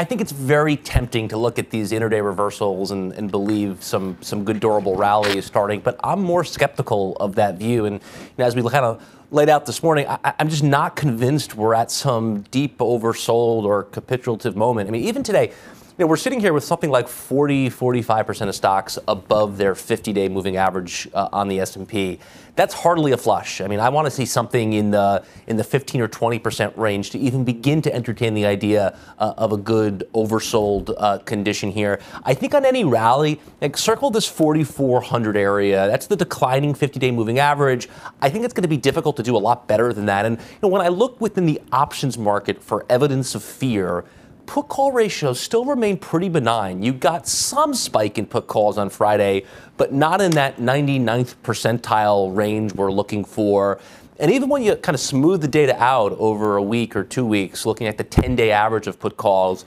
[0.00, 4.16] I think it's very tempting to look at these intraday reversals and, and, believe some
[4.22, 7.84] some good durable rally is starting, but I'm more skeptical of that view.
[7.84, 10.96] And you know, as we kind of laid out this morning, I, am just not
[10.96, 14.88] convinced we're at some deep oversold or capitulative moment.
[14.88, 15.52] I mean, even today,
[16.00, 20.56] know, we're sitting here with something like 40, 45% of stocks above their 50-day moving
[20.56, 22.18] average uh, on the S&P.
[22.56, 23.60] That's hardly a flush.
[23.60, 27.10] I mean, I want to see something in the in the 15 or 20% range
[27.10, 32.00] to even begin to entertain the idea uh, of a good oversold uh, condition here.
[32.24, 35.86] I think on any rally, like circle this 4400 area.
[35.86, 37.88] That's the declining 50-day moving average.
[38.20, 40.26] I think it's going to be difficult to do a lot better than that.
[40.26, 44.04] And you know, when I look within the options market for evidence of fear,
[44.50, 46.82] put call ratios still remain pretty benign.
[46.82, 49.44] You got some spike in put calls on Friday,
[49.76, 53.78] but not in that 99th percentile range we're looking for.
[54.18, 57.24] And even when you kind of smooth the data out over a week or two
[57.24, 59.64] weeks, looking at the 10 day average of put calls,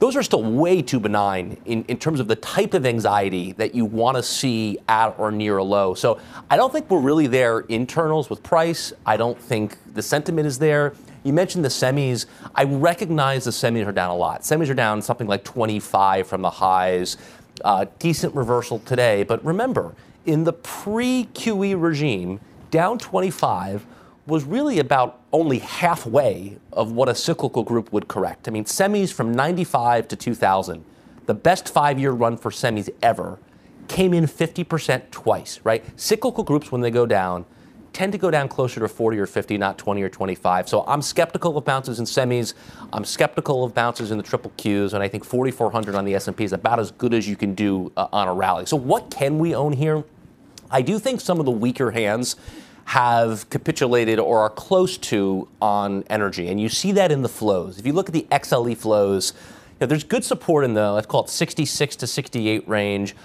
[0.00, 3.74] those are still way too benign in, in terms of the type of anxiety that
[3.74, 5.94] you want to see at or near a low.
[5.94, 6.20] So
[6.50, 8.92] I don't think we're really there internals with price.
[9.06, 10.92] I don't think the sentiment is there.
[11.26, 12.26] You mentioned the semis.
[12.54, 14.42] I recognize the semis are down a lot.
[14.42, 17.16] Semis are down something like 25 from the highs.
[17.64, 19.24] Uh, decent reversal today.
[19.24, 22.38] But remember, in the pre QE regime,
[22.70, 23.86] down 25
[24.26, 28.46] was really about only halfway of what a cyclical group would correct.
[28.46, 30.84] I mean, semis from 95 to 2000,
[31.26, 33.38] the best five year run for semis ever,
[33.88, 35.84] came in 50% twice, right?
[35.98, 37.46] Cyclical groups, when they go down,
[37.96, 40.68] tend to go down closer to 40 or 50, not 20 or 25.
[40.68, 42.52] So I'm skeptical of bounces in semis.
[42.92, 46.44] I'm skeptical of bounces in the triple Qs, and I think 4,400 on the S&P
[46.44, 48.66] is about as good as you can do uh, on a rally.
[48.66, 50.04] So what can we own here?
[50.70, 52.36] I do think some of the weaker hands
[52.84, 56.48] have capitulated or are close to on energy.
[56.48, 57.78] And you see that in the flows.
[57.78, 59.32] If you look at the XLE flows,
[59.70, 63.16] you know, there's good support in the, let's call it 66 to 68 range.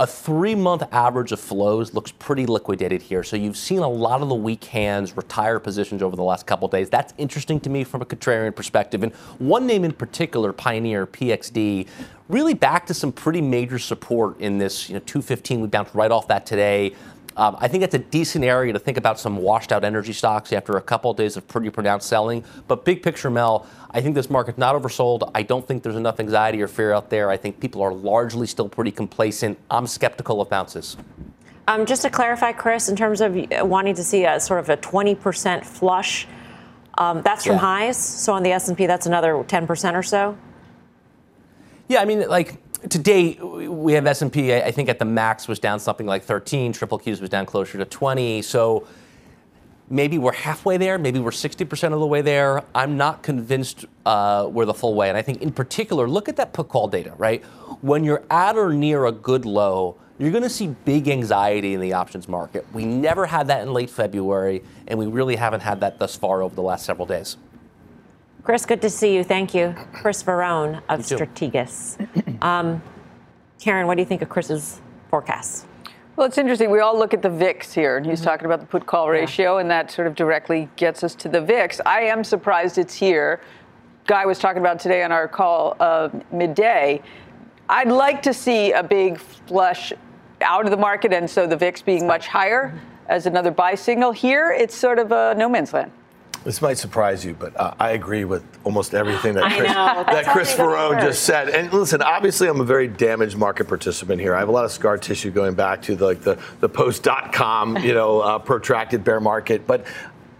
[0.00, 3.24] A three month average of flows looks pretty liquidated here.
[3.24, 6.68] So you've seen a lot of the weak hands retire positions over the last couple
[6.68, 6.88] days.
[6.88, 9.02] That's interesting to me from a contrarian perspective.
[9.02, 11.88] And one name in particular, Pioneer PXD,
[12.28, 15.62] really back to some pretty major support in this you know, 215.
[15.62, 16.94] We bounced right off that today.
[17.38, 20.52] Um, I think that's a decent area to think about some washed out energy stocks
[20.52, 22.44] after a couple of days of pretty pronounced selling.
[22.66, 25.30] But big picture, Mel, I think this market's not oversold.
[25.36, 27.30] I don't think there's enough anxiety or fear out there.
[27.30, 29.56] I think people are largely still pretty complacent.
[29.70, 30.96] I'm skeptical of bounces.
[31.68, 33.36] Um, just to clarify, Chris, in terms of
[33.68, 36.26] wanting to see a sort of a 20% flush,
[36.98, 37.58] um, that's from yeah.
[37.60, 37.96] highs.
[37.96, 40.36] So on the S&P, that's another 10% or so.
[41.86, 42.56] Yeah, I mean, like
[42.88, 46.72] Today, we have S&P, I think at the max was down something like 13.
[46.72, 48.40] Triple Qs was down closer to 20.
[48.42, 48.86] So
[49.90, 50.96] maybe we're halfway there.
[50.96, 52.62] Maybe we're 60% of the way there.
[52.76, 55.08] I'm not convinced uh, we're the full way.
[55.08, 57.44] And I think in particular, look at that put call data, right?
[57.80, 61.80] When you're at or near a good low, you're going to see big anxiety in
[61.80, 62.64] the options market.
[62.72, 66.42] We never had that in late February, and we really haven't had that thus far
[66.42, 67.36] over the last several days.
[68.48, 69.24] Chris, good to see you.
[69.24, 69.74] Thank you.
[69.92, 71.98] Chris Verrone of Strategas.
[72.42, 72.80] Um,
[73.60, 74.80] Karen, what do you think of Chris's
[75.10, 75.66] forecasts?
[76.16, 76.70] Well, it's interesting.
[76.70, 78.28] We all look at the VIX here, and he's mm-hmm.
[78.28, 79.60] talking about the put call ratio, yeah.
[79.60, 81.78] and that sort of directly gets us to the VIX.
[81.84, 83.42] I am surprised it's here.
[84.06, 87.02] Guy was talking about today on our call uh, midday.
[87.68, 89.92] I'd like to see a big flush
[90.40, 94.12] out of the market, and so the VIX being much higher as another buy signal.
[94.12, 95.92] Here, it's sort of a no man's land.
[96.48, 100.54] This might surprise you, but uh, I agree with almost everything that Chris, that Chris
[100.54, 101.50] Verrone just said.
[101.50, 104.34] And listen, obviously, I'm a very damaged market participant here.
[104.34, 107.02] I have a lot of scar tissue going back to the, like the the post
[107.02, 109.66] dot com, you know, uh, protracted bear market.
[109.66, 109.84] But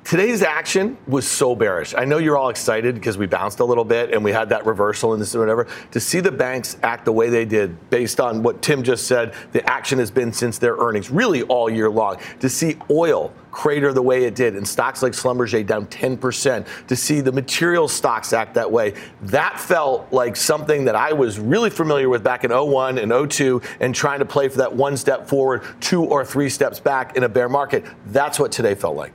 [0.09, 1.94] today's action was so bearish.
[1.94, 4.64] I know you're all excited because we bounced a little bit and we had that
[4.64, 5.66] reversal and this or whatever.
[5.90, 9.35] To see the banks act the way they did, based on what Tim just said,
[9.53, 12.16] the action has been since their earnings, really all year long.
[12.40, 16.97] To see oil crater the way it did and stocks like Schlumberger down 10%, to
[16.97, 18.94] see the material stocks act that way,
[19.25, 23.61] that felt like something that I was really familiar with back in 01 and 02
[23.81, 27.25] and trying to play for that one step forward, two or three steps back in
[27.25, 27.85] a bear market.
[28.07, 29.12] That's what today felt like.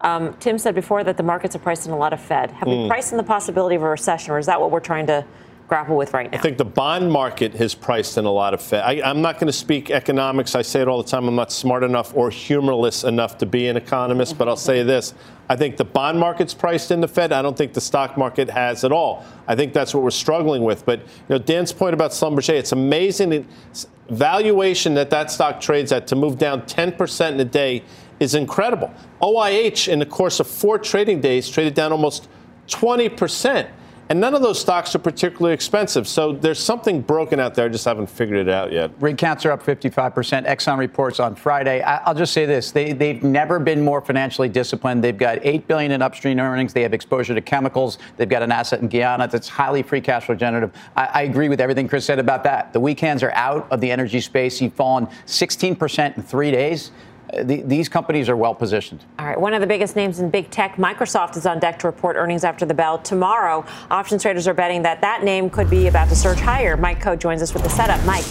[0.00, 2.52] Um, Tim said before that the markets are priced in a lot of Fed.
[2.52, 2.82] Have mm.
[2.82, 5.24] we priced in the possibility of a recession, or is that what we're trying to
[5.68, 6.38] grapple with right now?
[6.38, 8.82] I think the bond market has priced in a lot of Fed.
[8.82, 10.54] I, am not going to speak economics.
[10.54, 11.28] I say it all the time.
[11.28, 15.14] I'm not smart enough or humorless enough to be an economist, but I'll say this.
[15.48, 17.32] I think the bond market's priced in the Fed.
[17.32, 19.24] I don't think the stock market has at all.
[19.46, 20.84] I think that's what we're struggling with.
[20.84, 23.46] But you know, Dan's point about Schlumberger, it's amazing.
[24.10, 27.82] Valuation that that stock trades at to move down 10% in a day
[28.20, 28.92] is incredible.
[29.22, 32.28] OIH, in the course of four trading days, traded down almost
[32.68, 33.68] 20%.
[34.10, 36.08] And none of those stocks are particularly expensive.
[36.08, 37.66] So there's something broken out there.
[37.66, 38.90] I just haven't figured it out yet.
[39.00, 40.46] Rig counts are up 55%.
[40.46, 41.82] Exxon reports on Friday.
[41.82, 42.70] I'll just say this.
[42.70, 45.04] They, they've never been more financially disciplined.
[45.04, 46.72] They've got 8 billion in upstream earnings.
[46.72, 47.98] They have exposure to chemicals.
[48.16, 50.72] They've got an asset in Guyana that's highly free cash flow generative.
[50.96, 52.72] I, I agree with everything Chris said about that.
[52.72, 54.58] The weak hands are out of the energy space.
[54.58, 56.92] You've fallen 16% in three days
[57.42, 59.04] the, these companies are well positioned.
[59.18, 59.40] All right.
[59.40, 62.44] One of the biggest names in big tech, Microsoft, is on deck to report earnings
[62.44, 63.64] after the bell tomorrow.
[63.90, 66.76] Options traders are betting that that name could be about to surge higher.
[66.76, 68.04] Mike Khouw joins us with the setup.
[68.04, 68.24] Mike.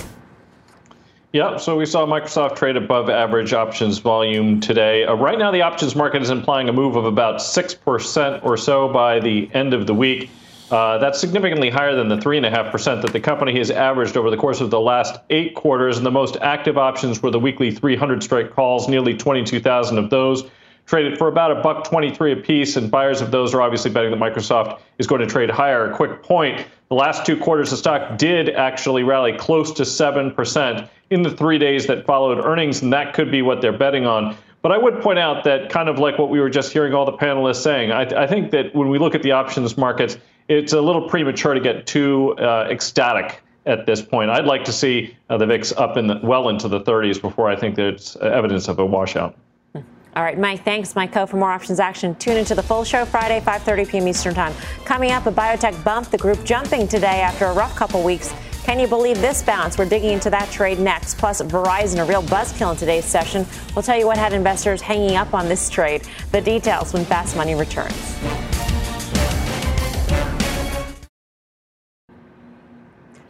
[1.34, 1.59] Yep.
[1.59, 5.03] So we saw Microsoft trade above average options volume today.
[5.03, 8.88] Uh, right now, the options market is implying a move of about 6% or so
[8.88, 10.30] by the end of the week.
[10.70, 14.59] Uh, that's significantly higher than the 3.5% that the company has averaged over the course
[14.59, 15.97] of the last eight quarters.
[15.97, 20.43] And the most active options were the weekly 300 strike calls, nearly 22,000 of those.
[20.86, 24.20] traded for about a buck 23 apiece, and buyers of those are obviously betting that
[24.20, 25.91] Microsoft is going to trade higher.
[25.91, 30.89] A quick point the last two quarters, the stock did actually rally close to 7%
[31.09, 34.38] in the three days that followed earnings, and that could be what they're betting on.
[34.68, 37.05] But I would point out that, kind of like what we were just hearing all
[37.05, 40.18] the panelists saying, I, I think that when we look at the options markets,
[40.49, 44.30] it's a little premature to get too uh, ecstatic at this point.
[44.30, 47.47] I'd like to see uh, the VIX up in the, well into the 30s before
[47.47, 49.38] I think there's evidence of a washout.
[49.74, 52.13] All right, Mike, thanks, Mike Khouw, for more options action.
[52.15, 54.07] Tune into the full show Friday, 5.30 p.m.
[54.09, 54.53] Eastern Time.
[54.84, 58.34] Coming up, a biotech bump, the group jumping today after a rough couple weeks.
[58.68, 59.78] Can you believe this bounce?
[59.78, 61.18] We're digging into that trade next.
[61.18, 63.45] Plus, Verizon, a real buzzkill in today's session.
[63.74, 66.05] We'll tell you what had investors hanging up on this trade.
[66.34, 67.95] The details when Fast Money returns.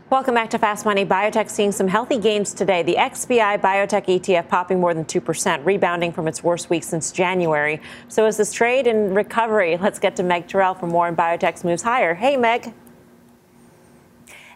[0.10, 1.06] Welcome back to Fast Money.
[1.06, 2.82] Biotech seeing some healthy gains today.
[2.82, 7.80] The XBI Biotech ETF popping more than 2%, rebounding from its worst week since January.
[8.08, 9.78] So is this trade in recovery?
[9.78, 12.16] Let's get to Meg Tirrell for more on biotech's moves higher.
[12.16, 12.74] Hey, Meg.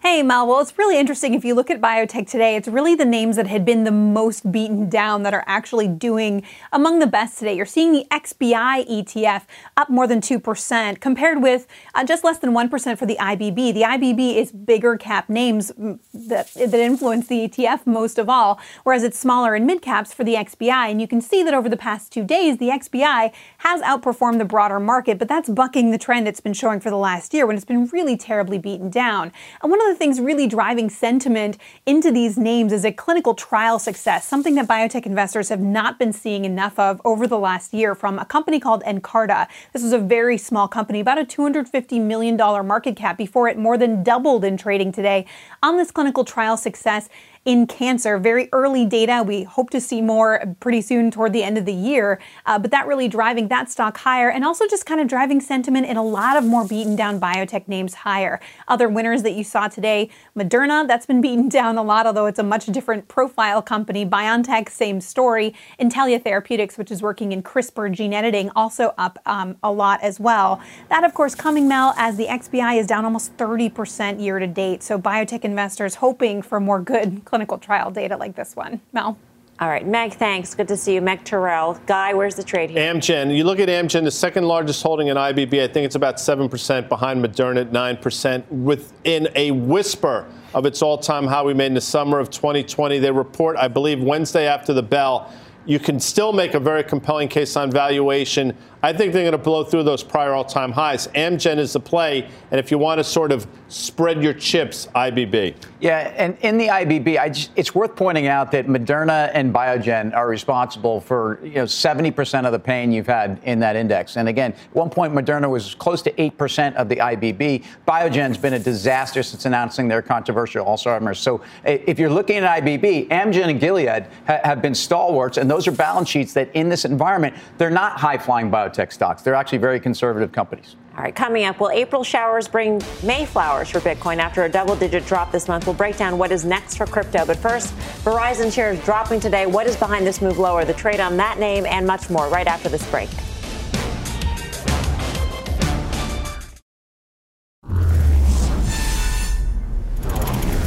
[0.03, 0.47] Hey, Mel.
[0.47, 1.35] Well, it's really interesting.
[1.35, 4.51] If you look at biotech today, it's really the names that had been the most
[4.51, 6.41] beaten down that are actually doing
[6.71, 7.55] among the best today.
[7.55, 9.43] You're seeing the XBI ETF
[9.77, 13.75] up more than 2%, compared with uh, just less than 1% for the IBB.
[13.75, 19.03] The IBB is bigger cap names that, that influence the ETF most of all, whereas
[19.03, 20.89] it's smaller in mid caps for the XBI.
[20.89, 24.45] And you can see that over the past two days, the XBI has outperformed the
[24.45, 27.55] broader market, but that's bucking the trend it's been showing for the last year when
[27.55, 29.31] it's been really terribly beaten down.
[29.61, 33.33] And one of the the things really driving sentiment into these names is a clinical
[33.33, 37.73] trial success, something that biotech investors have not been seeing enough of over the last
[37.73, 39.47] year from a company called Nkarta.
[39.73, 43.77] This was a very small company, about a $250 million market cap before it more
[43.77, 45.25] than doubled in trading today
[45.61, 47.09] on this clinical trial success
[47.43, 48.19] in cancer.
[48.19, 49.23] Very early data.
[49.25, 52.19] We hope to see more pretty soon toward the end of the year.
[52.45, 55.87] Uh, but that really driving that stock higher and also just kind of driving sentiment
[55.87, 58.39] in a lot of more beaten down biotech names higher.
[58.67, 62.39] Other winners that you saw today Moderna, that's been beaten down a lot, although it's
[62.39, 64.05] a much different profile company.
[64.05, 65.55] BioNTech, same story.
[65.79, 70.19] Intellia Therapeutics, which is working in CRISPR gene editing, also up um, a lot as
[70.19, 70.61] well.
[70.89, 74.83] That, of course, coming, Mel, as the XBI is down almost 30% year to date.
[74.83, 78.82] So biotech investors hoping for more good clinical trial data like this one.
[78.91, 79.17] Mel.
[79.61, 80.53] All right, Meg, thanks.
[80.53, 81.01] Good to see you.
[81.01, 81.79] Meg Tirrell.
[81.86, 82.93] Guy, where's the trade here?
[82.93, 83.34] Amgen.
[83.34, 85.63] You look at Amgen, the second largest holding in IBB.
[85.63, 88.49] I think it's about 7% behind Moderna at 9%.
[88.49, 92.99] Within a whisper of its all time high we made in the summer of 2020.
[92.99, 95.32] They report, I believe, Wednesday after the bell.
[95.65, 98.57] You can still make a very compelling case on valuation.
[98.84, 101.07] I think they're going to blow through those prior all time highs.
[101.09, 102.27] Amgen is the play.
[102.49, 105.55] And if you want to sort of spread your chips, IBB.
[105.79, 110.27] Yeah, and in the IBB, just, it's worth pointing out that Moderna and Biogen are
[110.27, 114.17] responsible for you know 70% of the pain you've had in that index.
[114.17, 117.65] And again, at one point, Moderna was close to 8% of the IBB.
[117.88, 121.19] Biogen's been a disaster since announcing their controversial Alzheimer's.
[121.19, 125.67] So if you're looking at IBB, Amgen and Gilead ha- have been stalwarts, and those
[125.67, 129.22] are balance sheets that in this environment, they're not high flying biotech biotech stocks.
[129.22, 130.76] They're actually very conservative companies.
[130.95, 134.76] All right, coming up, will April showers bring May flowers for Bitcoin after a double
[134.76, 135.65] digit drop this month?
[135.65, 137.26] We'll break down what is next for crypto.
[137.26, 139.45] But first, Verizon shares dropping today.
[139.45, 140.65] What is behind this move lower?
[140.65, 143.09] The trade on that name and much more right after this break.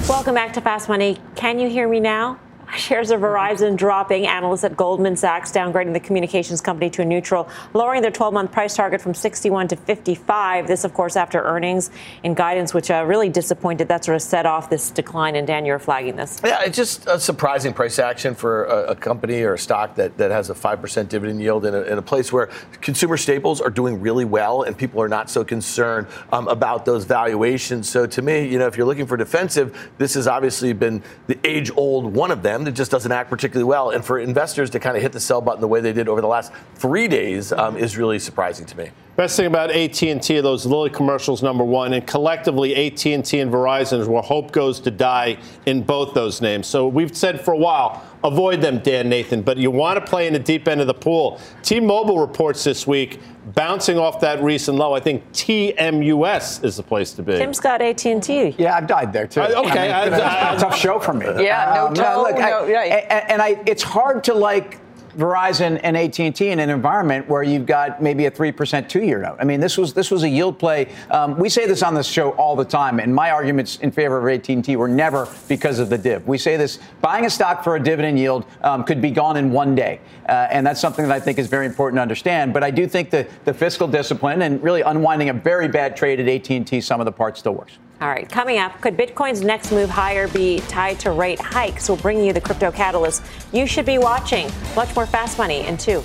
[0.09, 1.19] Welcome back to Fast Money.
[1.35, 2.39] Can you hear me now?
[2.77, 4.27] Shares of Verizon dropping.
[4.27, 8.53] Analysts at Goldman Sachs downgrading the communications company to a neutral, lowering their 12 month
[8.53, 10.67] price target from 61 to 55.
[10.67, 11.91] This, of course, after earnings
[12.25, 13.89] and guidance, which uh, really disappointed.
[13.89, 15.37] That sort of set off this decline.
[15.37, 16.41] And Dan, you're flagging this.
[16.45, 20.17] Yeah, it's just a surprising price action for a, a company or a stock that,
[20.19, 22.51] that has a 5% dividend yield in a, in a, place where
[22.83, 27.05] consumer staples are doing really well and people are not so concerned um, about those
[27.05, 27.89] valuations.
[27.89, 31.39] So to me, you know, if you're looking for defensive, this has obviously been the
[31.45, 33.91] age old one of them that just doesn't act particularly well.
[33.91, 36.21] And for investors to kind of hit the sell button the way they did over
[36.21, 38.91] the last three days um, is really surprising to me.
[39.17, 44.01] Best thing about AT&T are those Lilly commercials, number one, and collectively AT&T and Verizon
[44.01, 46.67] is where hope goes to die in both those names.
[46.67, 50.27] So we've said for a while, avoid them, Dan Nathan, but you want to play
[50.27, 51.41] in the deep end of the pool.
[51.63, 53.21] T-Mobile reports this week
[53.55, 54.95] bouncing off that recent low.
[54.95, 57.37] I think TMUS is the place to be.
[57.37, 58.57] Tim's got AT&T.
[58.59, 59.43] Yeah, I've died there too.
[59.43, 61.27] Uh, okay, I mean, I, I, tough show for me.
[61.27, 62.91] Yeah, no um, toe, no, look, no, right.
[62.91, 64.81] And, and I, it's hard to like
[65.17, 69.37] Verizon and AT&T in an environment where you've got maybe a 3% two-year note.
[69.41, 70.89] I mean, this was this was a yield play.
[71.11, 74.19] Um, we say this on the show all the time, and my arguments in favor
[74.19, 76.27] of AT&T were never because of the div.
[76.27, 79.51] We say this, buying a stock for a dividend yield um, could be gone in
[79.51, 80.01] one day.
[80.29, 82.53] Uh, and that's something that I think is very important to understand.
[82.53, 86.21] But I do think that the fiscal discipline and really unwinding a very bad trade
[86.21, 87.79] at AT&T, some of the parts still works.
[88.05, 91.89] All right, coming up, could Bitcoin's next move higher be tied to rate hikes?
[91.89, 94.51] We'll bring you the crypto catalyst you should be watching.
[94.77, 96.03] Much more fast money in two.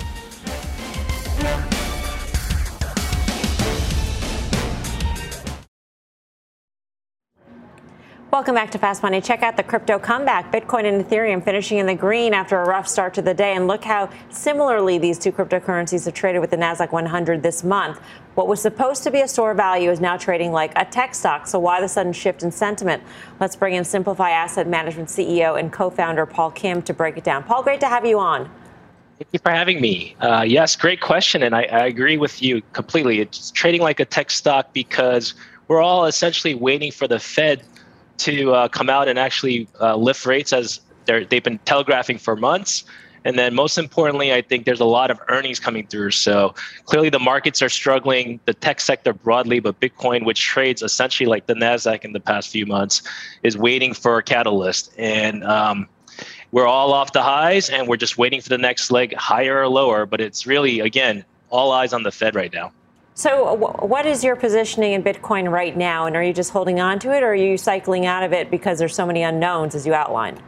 [8.32, 9.22] Welcome back to Fast Money.
[9.22, 10.52] Check out the crypto comeback.
[10.52, 13.56] Bitcoin and Ethereum finishing in the green after a rough start to the day.
[13.56, 18.00] And look how similarly these two cryptocurrencies have traded with the NASDAQ 100 this month.
[18.36, 21.16] What was supposed to be a store of value is now trading like a tech
[21.16, 21.48] stock.
[21.48, 23.02] So why the sudden shift in sentiment?
[23.40, 27.44] Let's bring in Simplify Asset Management CEO and co-founder Paul Kim to break it down.
[27.44, 28.46] Paul, great to have you on.
[29.18, 30.16] Thank you for having me.
[30.20, 31.42] Uh, yes, great question.
[31.42, 33.22] And I, I agree with you completely.
[33.22, 35.34] It's trading like a tech stock because
[35.70, 37.64] we're all essentially waiting for the Fed
[38.20, 42.84] to uh, come out and actually uh, lift rates as they've been telegraphing for months.
[43.26, 46.12] And then, most importantly, I think there's a lot of earnings coming through.
[46.12, 46.56] So
[46.86, 51.48] clearly, the markets are struggling, the tech sector broadly, but Bitcoin, which trades essentially like
[51.48, 53.02] the Nasdaq in the past few months,
[53.44, 54.94] is waiting for a catalyst.
[54.98, 55.90] And um,
[56.52, 59.68] we're all off the highs, and we're just waiting for the next leg, higher or
[59.68, 60.06] lower.
[60.06, 62.72] But it's really, again, all eyes on the Fed right now.
[63.20, 66.06] So, what is your positioning in Bitcoin right now?
[66.06, 68.50] And are you just holding on to it, or are you cycling out of it
[68.50, 70.42] because there's so many unknowns, as you outlined?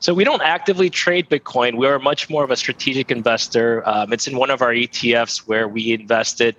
[0.00, 1.76] So, we don't actively trade Bitcoin.
[1.76, 3.88] We are much more of a strategic investor.
[3.88, 6.56] Um, it's in one of our ETFs where we invested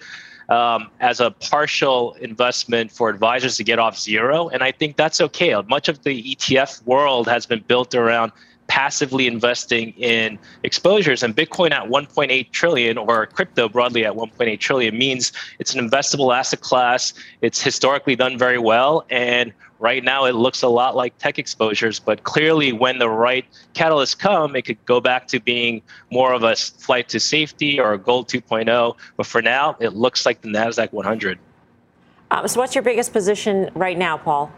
[0.47, 4.47] um, as a partial investment for advisors to get off zero.
[4.47, 5.53] And I think that's okay.
[5.67, 8.31] Much of the ETF world has been built around
[8.71, 14.97] passively investing in exposures and bitcoin at 1.8 trillion or crypto broadly at 1.8 trillion
[14.97, 17.13] means it's an investable asset class.
[17.41, 21.99] It's historically done very well and right now it looks a lot like tech exposures
[21.99, 26.43] but clearly when the right catalysts come it could go back to being more of
[26.43, 30.47] a flight to safety or a gold 2.0 but for now it looks like the
[30.47, 31.37] nasdaq 100
[32.31, 34.49] um, so what's your biggest position right now paul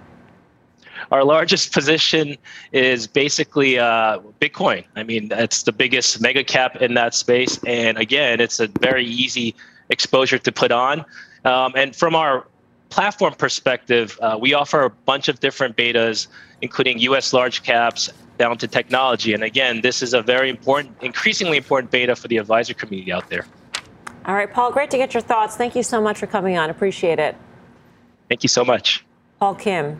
[1.11, 2.37] our largest position
[2.71, 4.85] is basically uh, Bitcoin.
[4.95, 7.59] I mean, it's the biggest mega cap in that space.
[7.65, 9.55] And again, it's a very easy
[9.89, 11.05] exposure to put on.
[11.45, 12.47] Um, and from our
[12.89, 16.27] platform perspective, uh, we offer a bunch of different betas,
[16.61, 19.33] including US large caps down to technology.
[19.33, 23.29] And again, this is a very important, increasingly important beta for the advisor community out
[23.29, 23.45] there.
[24.25, 25.57] All right, Paul, great to get your thoughts.
[25.57, 26.69] Thank you so much for coming on.
[26.69, 27.35] Appreciate it.
[28.29, 29.05] Thank you so much.
[29.39, 29.99] Paul Kim,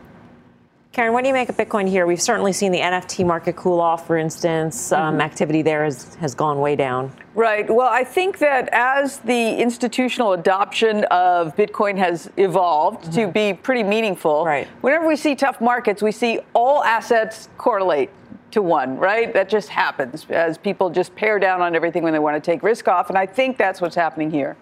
[0.94, 2.06] Karen, what do you make of Bitcoin here?
[2.06, 4.92] We've certainly seen the NFT market cool off, for instance.
[4.92, 5.22] Um, mm-hmm.
[5.22, 7.12] Activity there has, has gone way down.
[7.34, 7.68] Right.
[7.68, 13.12] Well, I think that as the institutional adoption of Bitcoin has evolved mm-hmm.
[13.12, 14.68] to be pretty meaningful, right.
[14.82, 18.10] whenever we see tough markets, we see all assets correlate
[18.52, 19.34] to one, right?
[19.34, 22.62] That just happens as people just pare down on everything when they want to take
[22.62, 23.08] risk off.
[23.08, 24.56] And I think that's what's happening here.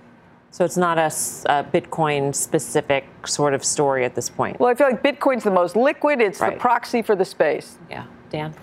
[0.53, 4.61] So it's not a, a, Bitcoin specific sort of story at this point.
[4.61, 6.21] Well, I feel like Bitcoin's the most liquid.
[6.21, 6.53] It's right.
[6.53, 7.79] the proxy for the space.
[7.91, 8.55] Yeah, Dan.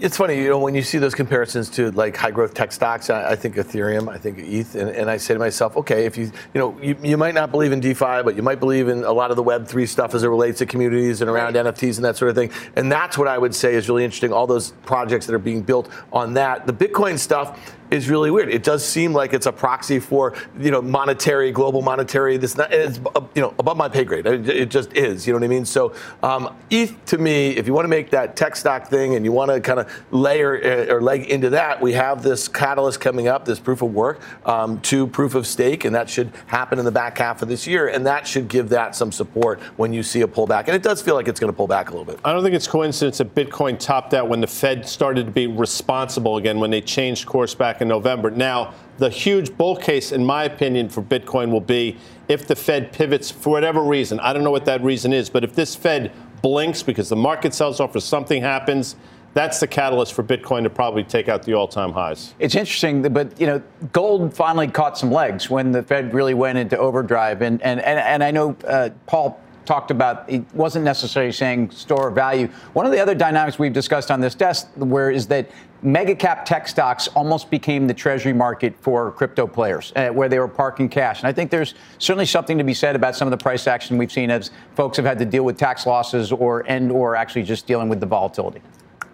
[0.00, 3.08] It's funny, you know, when you see those comparisons to like high growth tech stocks,
[3.08, 6.16] I, I think Ethereum, I think ETH, and, and, I say to myself, okay, if
[6.16, 9.04] you, you know, you, you might not believe in DeFi, but you might believe in
[9.04, 11.66] a lot of the Web3 stuff as it relates to communities and around right.
[11.66, 12.50] NFTs and that sort of thing.
[12.76, 15.60] And that's what I would say is really interesting, all those projects that are being
[15.60, 16.66] built on that.
[16.66, 18.48] The Bitcoin stuff, is really weird.
[18.48, 22.36] It does seem like it's a proxy for you know monetary, global monetary.
[22.36, 24.26] This not, it's uh, you know above my pay grade.
[24.26, 25.26] It, just is.
[25.26, 25.64] You know what I mean?
[25.64, 29.24] So um, ETH to me, if you want to make that tech stock thing and
[29.24, 33.00] you want to kind of layer uh, or leg into that, we have this catalyst
[33.00, 36.78] coming up, this proof of work um, to proof of stake, and that should happen
[36.78, 39.92] in the back half of this year, and that should give that some support when
[39.92, 40.66] you see a pullback.
[40.66, 42.20] And it does feel like it's going to pull back a little bit.
[42.24, 45.46] I don't think it's coincidence that Bitcoin topped out when the Fed started to be
[45.46, 48.30] responsible again when they changed course back in November.
[48.30, 51.96] Now, the huge bull case, in my opinion, for Bitcoin will be
[52.28, 54.20] if the Fed pivots for whatever reason.
[54.20, 56.12] I don't know what that reason is, but if this Fed
[56.42, 58.96] blinks because the market sells off or something happens,
[59.32, 62.34] that's the catalyst for Bitcoin to probably take out the all-time highs.
[62.38, 63.62] It's interesting, but you know,
[63.92, 67.98] gold finally caught some legs when the Fed really went into overdrive, and and and,
[67.98, 69.40] and I know uh, Paul
[69.70, 72.48] talked about it wasn't necessarily saying store value.
[72.72, 75.48] One of the other dynamics we've discussed on this desk where is that
[75.82, 80.40] mega cap tech stocks almost became the treasury market for crypto players, uh, where they
[80.40, 81.20] were parking cash.
[81.20, 83.96] And I think there's certainly something to be said about some of the price action
[83.96, 87.44] we've seen as folks have had to deal with tax losses or and or actually
[87.44, 88.60] just dealing with the volatility.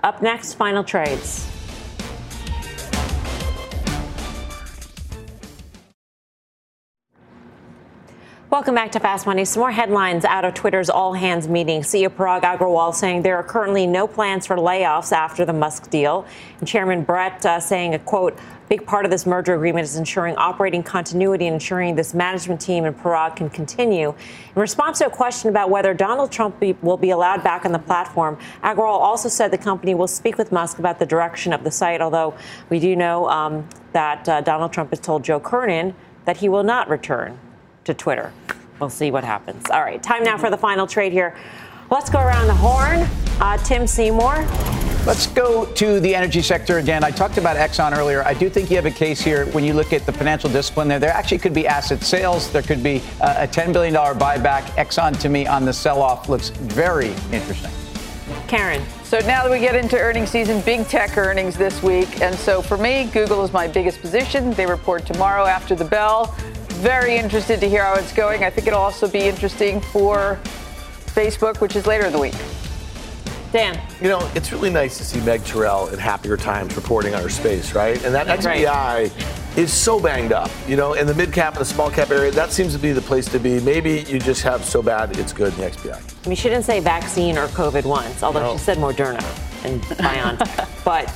[0.04, 1.55] Up next, final trades.
[8.56, 9.44] Welcome back to Fast Money.
[9.44, 11.82] Some more headlines out of Twitter's all hands meeting.
[11.82, 16.24] CEO Parag Agrawal saying there are currently no plans for layoffs after the Musk deal.
[16.58, 18.38] And Chairman Bret uh, saying a quote,
[18.70, 22.86] big part of this merger agreement is ensuring operating continuity and ensuring this management team
[22.86, 24.08] and Parag can continue.
[24.08, 27.72] In response to a question about whether Donald Trump be, will be allowed back on
[27.72, 31.62] the platform, Agrawal also said the company will speak with Musk about the direction of
[31.62, 32.34] the site, although
[32.70, 35.94] we do know um, that uh, Donald Trump has told Joe Kernen
[36.24, 37.38] that he will not return
[37.86, 38.32] to Twitter.
[38.78, 39.70] We'll see what happens.
[39.70, 41.34] All right, time now for the final trade here.
[41.90, 43.08] Let's go around the horn.
[43.40, 44.46] Uh, Tim Seymour.
[45.06, 47.04] Let's go to the energy sector again.
[47.04, 48.24] I talked about Exxon earlier.
[48.24, 50.88] I do think you have a case here when you look at the financial discipline
[50.88, 50.98] there.
[50.98, 52.50] There actually could be asset sales.
[52.50, 54.62] There could be uh, a $10 billion buyback.
[54.74, 57.70] Exxon, to me, on the sell off looks very interesting.
[58.48, 58.82] Karen.
[59.04, 62.20] So now that we get into earnings season, big tech earnings this week.
[62.20, 64.50] And so for me, Google is my biggest position.
[64.52, 66.36] They report tomorrow after the bell
[66.76, 68.44] very interested to hear how it's going.
[68.44, 70.38] I think it'll also be interesting for
[71.06, 72.34] Facebook, which is later in the week.
[73.52, 73.80] Dan.
[74.02, 77.30] You know, it's really nice to see Meg Tirrell in Happier Times reporting on her
[77.30, 78.02] space, right?
[78.04, 79.12] And that XBI right.
[79.56, 80.50] is so banged up.
[80.68, 82.92] You know, in the mid cap and the small cap area, that seems to be
[82.92, 83.60] the place to be.
[83.60, 86.26] Maybe you just have so bad it's good in the XBI.
[86.26, 88.52] I mean, she didn't say vaccine or COVID once, although no.
[88.52, 89.24] she said Moderna
[89.64, 90.84] and BioNTech.
[90.84, 91.12] but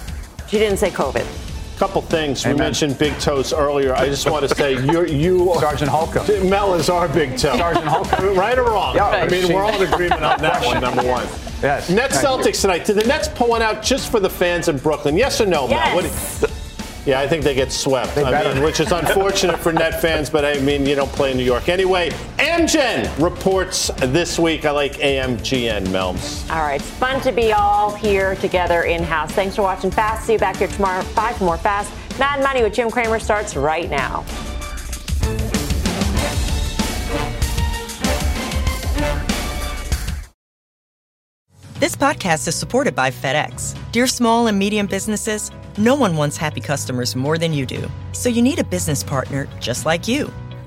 [0.48, 1.49] she didn't say COVID
[1.80, 2.44] couple things.
[2.44, 2.56] Amen.
[2.56, 3.94] We mentioned big toes earlier.
[3.94, 6.50] I just want to say you're, you Sergeant Holcomb.
[6.50, 7.56] Mel is our big toe.
[7.56, 8.34] Sergeant Holcomb.
[8.36, 8.94] right or wrong?
[8.94, 11.26] Yeah, I mean, we're all in agreement on that one, number one.
[11.62, 11.88] Yes.
[11.88, 12.52] Nets Celtics you.
[12.52, 12.84] tonight.
[12.84, 15.16] Did the Nets pull one out just for the fans in Brooklyn?
[15.16, 16.42] Yes or no, yes.
[16.42, 16.50] Mel?
[17.06, 18.14] Yeah, I think they get swept.
[18.14, 21.30] They I mean, which is unfortunate for net fans, but I mean, you don't play
[21.30, 21.70] in New York.
[21.70, 22.10] Anyway,
[22.50, 24.64] Amgen reports this week.
[24.64, 26.50] I like AMGN, Melms.
[26.50, 29.30] All right, it's fun to be all here together in house.
[29.30, 30.26] Thanks for watching Fast.
[30.26, 31.92] See you back here tomorrow, 5 for more Fast.
[32.18, 34.24] Mad Money with Jim Cramer starts right now.
[41.78, 43.78] This podcast is supported by FedEx.
[43.92, 47.88] Dear small and medium businesses, no one wants happy customers more than you do.
[48.10, 50.32] So you need a business partner just like you.